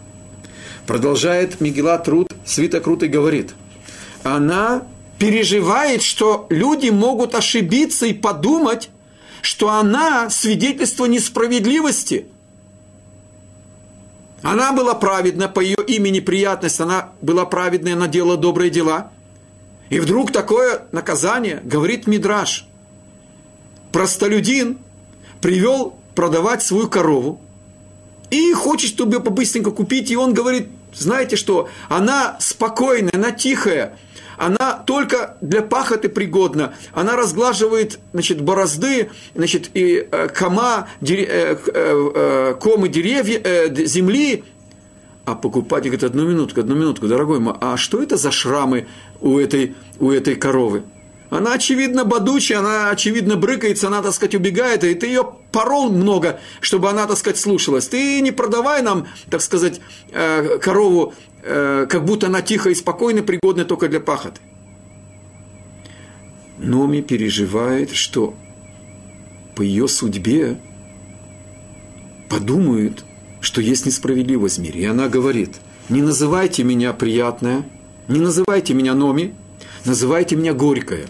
Продолжает 0.87 1.61
Мигела 1.61 1.97
Труд, 1.97 2.31
свиток 2.45 2.85
Рут 2.87 3.03
и 3.03 3.07
говорит, 3.07 3.53
она 4.23 4.83
переживает, 5.17 6.01
что 6.01 6.45
люди 6.49 6.89
могут 6.89 7.35
ошибиться 7.35 8.05
и 8.05 8.13
подумать, 8.13 8.89
что 9.41 9.69
она 9.69 10.29
свидетельство 10.29 11.05
несправедливости. 11.05 12.27
Она 14.41 14.73
была 14.73 14.93
праведна, 14.93 15.47
по 15.47 15.59
ее 15.59 15.77
имени 15.87 16.19
приятность, 16.19 16.79
она 16.79 17.09
была 17.21 17.45
праведная, 17.45 17.93
она 17.93 18.07
делала 18.07 18.37
добрые 18.37 18.69
дела. 18.69 19.11
И 19.89 19.99
вдруг 19.99 20.31
такое 20.31 20.87
наказание, 20.91 21.61
говорит 21.63 22.07
Мидраш. 22.07 22.67
Простолюдин 23.91 24.79
привел 25.41 25.95
продавать 26.15 26.63
свою 26.63 26.87
корову 26.87 27.39
и 28.29 28.51
хочет, 28.53 28.89
чтобы 28.89 29.17
ее 29.17 29.21
побыстренько 29.21 29.71
купить, 29.71 30.09
и 30.11 30.17
он 30.17 30.33
говорит, 30.33 30.67
знаете 30.93 31.35
что, 31.35 31.69
она 31.87 32.37
спокойная, 32.39 33.11
она 33.13 33.31
тихая, 33.31 33.97
она 34.37 34.73
только 34.85 35.37
для 35.41 35.61
пахоты 35.61 36.09
пригодна. 36.09 36.73
Она 36.93 37.15
разглаживает, 37.15 37.99
значит, 38.13 38.41
борозды, 38.41 39.09
значит, 39.33 39.69
и 39.73 40.07
э, 40.11 40.27
кома, 40.29 40.89
дере, 41.01 41.25
э, 41.25 41.57
э, 41.73 42.11
э, 42.15 42.55
комы 42.59 42.89
деревья, 42.89 43.39
э, 43.43 43.85
земли. 43.85 44.43
А 45.25 45.35
покупатель 45.35 45.89
говорит, 45.89 46.03
одну 46.03 46.27
минутку, 46.27 46.59
одну 46.59 46.75
минутку, 46.75 47.07
дорогой 47.07 47.39
мой, 47.39 47.55
а 47.59 47.77
что 47.77 48.01
это 48.01 48.15
за 48.15 48.31
шрамы 48.31 48.87
у 49.21 49.39
этой, 49.39 49.75
у 49.99 50.11
этой 50.11 50.35
коровы? 50.35 50.83
Она, 51.31 51.53
очевидно, 51.53 52.05
бодучая, 52.05 52.59
она, 52.59 52.91
очевидно, 52.91 53.35
брыкается, 53.35 53.87
она, 53.87 54.03
так 54.03 54.13
сказать, 54.13 54.35
убегает, 54.35 54.83
и 54.83 54.93
ты 54.93 55.07
ее 55.07 55.27
порол 55.51 55.89
много, 55.89 56.39
чтобы 56.61 56.89
она, 56.89 57.07
так 57.07 57.17
сказать, 57.17 57.39
слушалась. 57.39 57.87
Ты 57.87 58.21
не 58.21 58.31
продавай 58.31 58.83
нам, 58.83 59.07
так 59.29 59.41
сказать, 59.41 59.81
э, 60.11 60.59
корову 60.59 61.13
Э, 61.47 61.85
как 61.87 62.05
будто 62.05 62.25
она 62.25 62.41
тихо 62.41 62.71
и 62.71 62.75
спокойно, 62.75 63.21
пригодна 63.21 63.65
только 63.65 63.87
для 63.87 63.99
пахоты. 63.99 64.41
Номи 66.57 67.01
переживает, 67.01 67.91
что 67.91 68.33
по 69.55 69.61
ее 69.61 69.87
судьбе 69.87 70.57
подумают, 72.29 73.05
что 73.45 73.61
есть 73.61 73.85
несправедливость 73.85 74.57
в 74.57 74.61
мире. 74.61 74.81
И 74.81 74.85
она 74.85 75.07
говорит, 75.07 75.55
не 75.87 76.01
называйте 76.01 76.63
меня 76.63 76.91
приятная, 76.93 77.63
не 78.07 78.19
называйте 78.19 78.73
меня 78.73 78.95
Номи, 78.95 79.33
называйте 79.85 80.35
меня 80.35 80.53
горькая. 80.53 81.05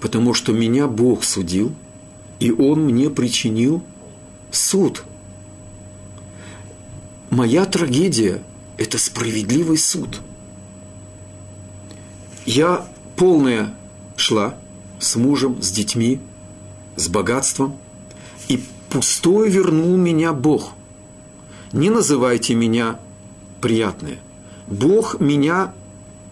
Потому 0.00 0.34
что 0.34 0.52
меня 0.52 0.88
Бог 0.88 1.24
судил, 1.24 1.72
и 2.40 2.50
Он 2.50 2.84
мне 2.84 3.08
причинил 3.08 3.82
суд– 4.50 5.04
моя 7.30 7.64
трагедия– 7.66 8.42
это 8.78 8.98
справедливый 8.98 9.78
суд. 9.78 10.20
Я 12.44 12.86
полная 13.16 13.74
шла 14.16 14.56
с 14.98 15.16
мужем, 15.16 15.60
с 15.62 15.70
детьми, 15.70 16.20
с 16.96 17.08
богатством, 17.08 17.78
и 18.48 18.62
пустой 18.88 19.48
вернул 19.50 19.96
меня 19.96 20.32
Бог. 20.32 20.72
Не 21.72 21.90
называйте 21.90 22.54
меня 22.54 22.98
приятное. 23.60 24.18
Бог 24.66 25.20
меня 25.20 25.72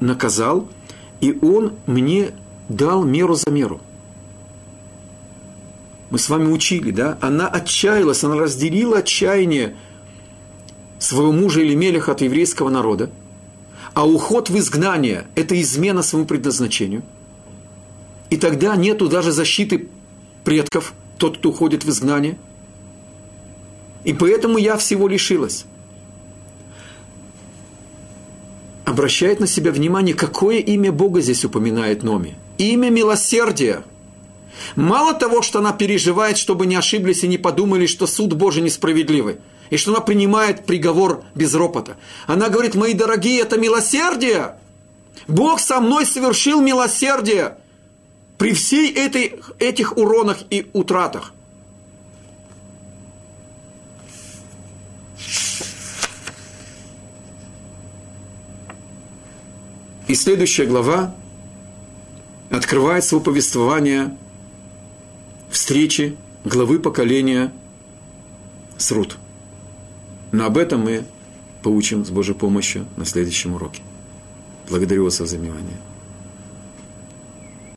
наказал, 0.01 0.69
и 1.21 1.39
Он 1.43 1.75
мне 1.87 2.33
дал 2.69 3.05
меру 3.05 3.35
за 3.35 3.51
меру. 3.51 3.81
Мы 6.11 6.19
с 6.19 6.29
вами 6.29 6.51
учили, 6.51 6.91
да? 6.91 7.19
Она 7.21 7.49
отчаялась, 7.49 8.23
она 8.23 8.37
разделила 8.37 8.99
отчаяние 8.99 9.77
своего 10.99 11.33
мужа 11.33 11.61
или 11.61 11.75
Мелеха 11.75 12.13
от 12.13 12.21
еврейского 12.21 12.71
народа, 12.71 13.11
а 13.95 14.07
уход 14.07 14.49
в 14.49 14.57
изгнание– 14.57 15.27
это 15.35 15.61
измена 15.61 16.03
своему 16.03 16.27
предназначению. 16.27 17.03
И 18.31 18.37
тогда 18.37 18.75
нету 18.77 19.09
даже 19.09 19.33
защиты 19.33 19.89
предков, 20.45 20.93
тот, 21.19 21.39
кто 21.39 21.51
уходит 21.51 21.85
в 21.85 21.91
изгнание. 21.91 22.39
И 24.05 24.13
поэтому 24.13 24.59
я 24.59 24.77
всего 24.77 25.09
лишилась. 25.09 25.65
Обращает 28.85 29.41
на 29.41 29.47
себя 29.47 29.73
внимание, 29.73 30.15
какое 30.15 30.59
имя 30.59 30.93
Бога 30.93 31.21
здесь 31.21 31.45
упоминает 31.45 32.03
Номи. 32.03 32.35
Имя 32.59 32.91
милосердия. 32.91 33.83
Мало 34.77 35.15
того, 35.15 35.43
что 35.43 35.59
она 35.61 35.73
переживает, 35.73 36.37
чтобы 36.37 36.67
не 36.67 36.77
ошиблись 36.77 37.25
и 37.25 37.29
не 37.29 37.39
подумали, 37.39 37.87
что 37.87 38.07
суд 38.07 38.35
Божий 38.35 38.63
несправедливый– 38.63 39.39
и 39.71 39.77
что 39.77 39.93
она 39.93 40.01
принимает 40.01 40.67
приговор 40.67 41.25
без 41.35 41.55
ропота. 41.55 41.97
Она 42.27 42.49
говорит, 42.49 42.75
мои 42.75 42.95
дорогие, 42.95 43.41
это 43.41 43.59
милосердие. 43.59 44.57
Бог 45.27 45.61
со 45.61 45.81
мной 45.81 46.07
совершил 46.07 46.61
милосердие 46.61 47.57
при 48.39 48.53
всей 48.53 48.93
этой, 48.93 49.41
этих 49.59 49.97
уронах 49.97 50.39
и 50.51 50.67
утратах. 50.73 51.33
И 60.07 60.15
следующая 60.15 60.67
глава 60.67 61.15
открывает 62.51 63.05
свое 63.05 63.25
повествование 63.25 64.17
встречи 65.51 66.17
главы 66.45 66.79
поколения 66.79 67.53
с 68.77 68.93
Рут. 68.93 69.17
Но 70.31 70.45
об 70.45 70.59
этом 70.59 70.83
мы 70.83 71.05
поучим 71.63 72.05
с 72.05 72.11
Божьей 72.11 72.35
помощью 72.35 72.87
на 72.97 73.05
следующем 73.07 73.55
уроке. 73.55 73.83
Благодарю 74.69 75.05
вас 75.05 75.19
за 75.19 75.37
внимание. 75.37 75.79